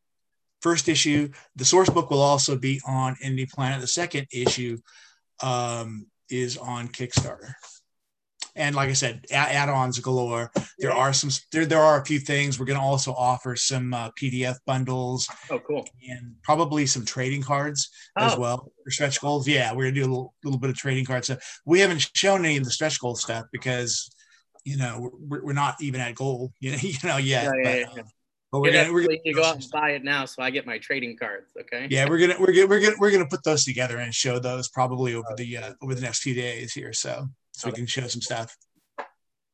[0.63, 1.29] first issue.
[1.57, 3.83] The source book will also be on Indie Planet.
[3.83, 4.79] The second issue
[5.43, 7.53] um, is on Kickstarter.
[8.55, 10.51] And like I said, add-ons galore.
[10.79, 11.31] There are some.
[11.53, 12.59] There, there are a few things.
[12.59, 15.27] We're going to also offer some uh, PDF bundles.
[15.51, 15.87] Oh, cool!
[16.09, 17.89] And probably some trading cards
[18.19, 18.27] oh.
[18.27, 19.49] as well for stretch goals.
[19.49, 21.29] Yeah, we're going to do a little, little bit of trading cards.
[21.29, 24.11] So we haven't shown any of the stretch goal stuff because
[24.65, 26.53] you know we're, we're not even at goal.
[26.61, 27.45] You know, you know yet.
[27.45, 28.03] Yeah, yeah, but, yeah.
[28.03, 28.07] Uh,
[28.53, 30.67] but we're gonna, we're gonna you go out and buy it now, so I get
[30.67, 31.53] my trading cards.
[31.59, 31.87] Okay.
[31.89, 34.69] Yeah, we're gonna we're gonna we're gonna we're gonna put those together and show those
[34.69, 38.07] probably over the uh, over the next few days here, so so we can show
[38.09, 38.55] some stuff.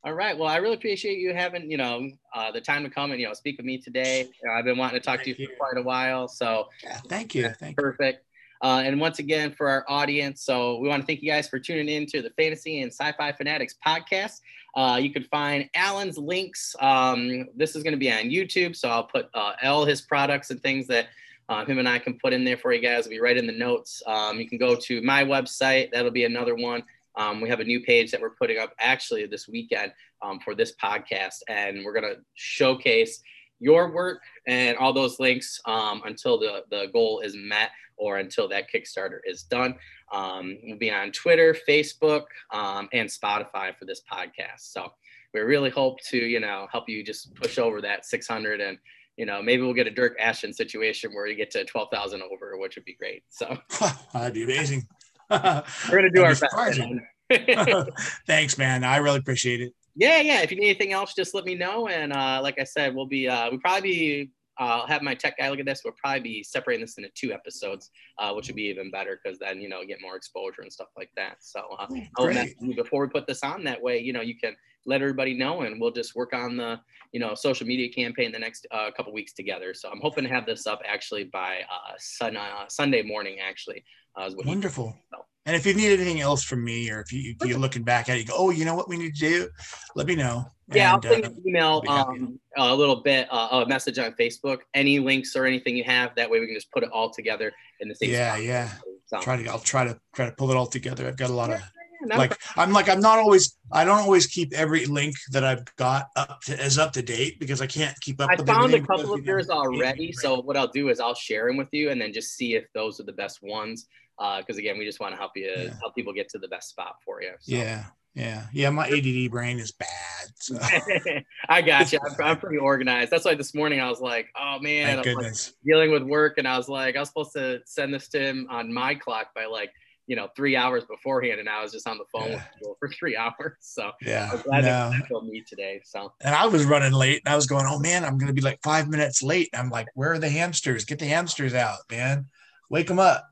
[0.03, 0.37] All right.
[0.37, 3.29] Well, I really appreciate you having you know uh, the time to come and you
[3.29, 4.23] know speak with me today.
[4.23, 6.27] You know, I've been wanting to talk thank to you, you, for quite a while,
[6.27, 7.51] so yeah, thank you.
[7.51, 7.83] Thank you.
[7.83, 8.25] perfect.
[8.25, 8.28] You.
[8.63, 11.59] Uh, and once again, for our audience, so we want to thank you guys for
[11.59, 14.41] tuning in to the Fantasy and Sci-Fi Fanatics podcast.
[14.75, 16.75] Uh, you can find Alin's links.
[16.81, 20.51] Um, this is going to be on YouTube, so I'll put uh, all his products
[20.51, 21.07] and things that
[21.49, 23.01] uh, him and I can put in there for you guys.
[23.01, 24.03] It'll be right in the notes.
[24.07, 25.91] Um, you can go to my website.
[25.93, 26.83] That'll be another one.
[27.17, 29.93] Um, we have a new page that we're putting up actually this weekend
[30.23, 33.21] um, for this podcast, and we're going to showcase
[33.61, 38.49] your work and all those links um, until the, the goal is met or until
[38.49, 39.75] that Kickstarter is done.
[40.13, 44.61] Um, we'll be on Twitter, Facebook, um, and Spotify for this podcast.
[44.61, 44.93] So
[45.35, 48.79] we really hope to, you know, help you just push over that 600 and,
[49.17, 52.57] you know, maybe we'll get a Dirk Ashton situation where you get to 12,000 over,
[52.57, 53.25] which would be great.
[53.29, 53.59] So
[54.13, 54.87] that'd be amazing.
[55.31, 57.91] we're going to do our best.
[58.27, 58.85] Thanks, man.
[58.85, 59.75] I really appreciate it.
[59.95, 60.43] Yeah, yeah.
[60.43, 61.89] If you need anything else, just let me know.
[61.89, 65.39] And uh, like I said, we'll be uh, we'll probably be I'll have my tech
[65.39, 65.83] guy look at this.
[65.85, 69.39] We'll probably be separating this into two episodes, uh, which would be even better because
[69.39, 71.37] then you know get more exposure and stuff like that.
[71.41, 71.87] So uh,
[72.19, 72.45] oh,
[72.75, 74.57] before we put this on, that way you know you can
[74.87, 76.81] let everybody know, and we'll just work on the
[77.13, 79.75] you know social media campaign the next uh, couple weeks together.
[79.75, 83.39] So I'm hoping to have this up actually by uh, sun, uh, Sunday morning.
[83.41, 83.85] Actually,
[84.17, 84.97] uh, wonderful.
[85.13, 87.83] So, and if you need anything else from me, or if, you, if you're looking
[87.83, 89.49] back at it, you go, oh, you know what we need to do,
[89.97, 90.45] let me know.
[90.75, 94.13] Yeah, and, I'll send uh, you email um, a little bit, uh, a message on
[94.21, 96.15] Facebook, any links or anything you have.
[96.17, 98.11] That way we can just put it all together in the same.
[98.11, 98.45] Yeah, spot.
[98.45, 98.71] yeah.
[99.07, 99.21] So.
[99.21, 101.09] Try to, I'll try to try to pull it all together.
[101.09, 101.63] I've got a lot of
[102.07, 106.09] like I'm like I'm not always I don't always keep every link that I've got
[106.15, 108.29] up to as up to date because I can't keep up.
[108.31, 108.51] With it.
[108.51, 111.57] I found a couple of yours already, so what I'll do is I'll share them
[111.57, 113.87] with you and then just see if those are the best ones
[114.19, 115.75] because uh, again, we just want to help you yeah.
[115.81, 117.31] help people get to the best spot for you.
[117.41, 117.55] So.
[117.55, 118.71] Yeah, yeah, yeah.
[118.71, 119.89] My ADD brain is bad.
[120.37, 120.59] So.
[121.49, 122.01] I got you.
[122.05, 123.11] I'm, I'm, pretty organized.
[123.11, 125.49] That's why this morning I was like, oh man, goodness.
[125.49, 128.21] Like dealing with work, and I was like, I was supposed to send this to
[128.21, 129.71] him on my clock by like
[130.09, 132.43] you know three hours beforehand, and I was just on the phone yeah.
[132.81, 133.55] for three hours.
[133.61, 134.91] So yeah, I'm glad no.
[134.91, 135.81] that me today.
[135.85, 138.41] So and I was running late, and I was going, oh man, I'm gonna be
[138.41, 139.51] like five minutes late.
[139.55, 140.85] I'm like, where are the hamsters?
[140.85, 142.27] Get the hamsters out, man.
[142.69, 143.25] Wake them up.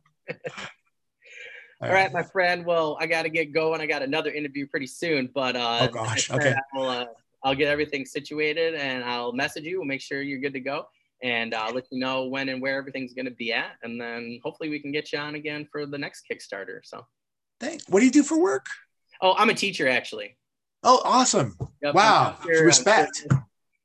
[1.82, 2.64] All right, my friend.
[2.64, 3.82] Well, I got to get going.
[3.82, 6.54] I got another interview pretty soon, but uh, oh gosh, okay.
[6.74, 7.06] I'll, uh,
[7.44, 9.78] I'll get everything situated and I'll message you.
[9.78, 10.86] We'll make sure you're good to go,
[11.22, 14.40] and I'll let you know when and where everything's going to be at, and then
[14.42, 16.80] hopefully we can get you on again for the next Kickstarter.
[16.82, 17.04] So,
[17.60, 17.84] thanks.
[17.88, 18.66] What do you do for work?
[19.20, 20.38] Oh, I'm a teacher actually.
[20.82, 21.58] Oh, awesome!
[21.82, 23.26] Yep, wow, respect.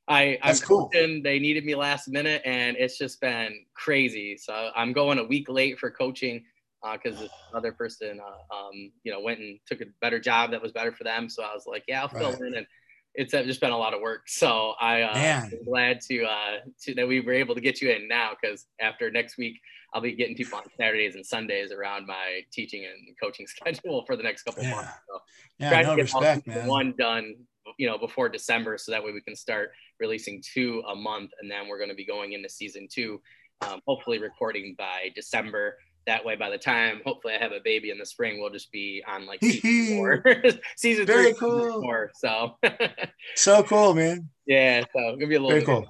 [0.07, 0.89] I, I'm That's cool.
[0.89, 1.23] Coaching.
[1.23, 4.37] They needed me last minute, and it's just been crazy.
[4.37, 6.43] So I'm going a week late for coaching
[6.93, 10.51] because uh, this other person, uh, um, you know, went and took a better job
[10.51, 11.29] that was better for them.
[11.29, 12.41] So I was like, yeah, I'll fill right.
[12.41, 12.67] in, and
[13.13, 14.23] it's uh, just been a lot of work.
[14.27, 17.91] So I uh, am glad to uh, to that we were able to get you
[17.91, 19.59] in now because after next week
[19.93, 24.15] I'll be getting people on Saturdays and Sundays around my teaching and coaching schedule for
[24.15, 24.71] the next couple yeah.
[24.71, 24.91] months.
[25.07, 25.19] So
[25.59, 26.67] yeah, no respect, man.
[26.67, 27.35] One done,
[27.77, 31.51] you know, before December, so that way we can start releasing two a month, and
[31.51, 33.21] then we're going to be going into season two,
[33.61, 35.75] um, hopefully recording by December
[36.07, 38.71] that way by the time hopefully I have a baby in the spring, we'll just
[38.71, 40.23] be on like season four,
[40.75, 41.59] season Very three, cool.
[41.59, 42.11] season four.
[42.15, 42.55] So
[43.35, 44.29] so cool, man.
[44.45, 45.87] Yeah, so gonna be a little Very cool.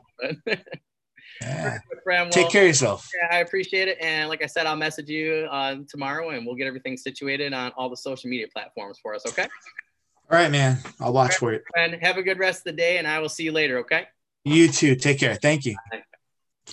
[1.42, 1.80] yeah.
[2.04, 3.08] Friend, well, Take care of yourself.
[3.14, 3.98] Yeah, I appreciate it.
[4.02, 7.72] And like I said, I'll message you uh, tomorrow and we'll get everything situated on
[7.78, 9.26] all the social media platforms for us.
[9.28, 9.48] Okay.
[10.30, 10.80] All right, man.
[11.00, 11.64] I'll watch right, for it.
[11.76, 13.80] And have a good rest of the day and I will see you later.
[13.80, 14.08] Okay.
[14.44, 14.96] You too.
[14.96, 15.36] Take care.
[15.36, 15.76] Thank you.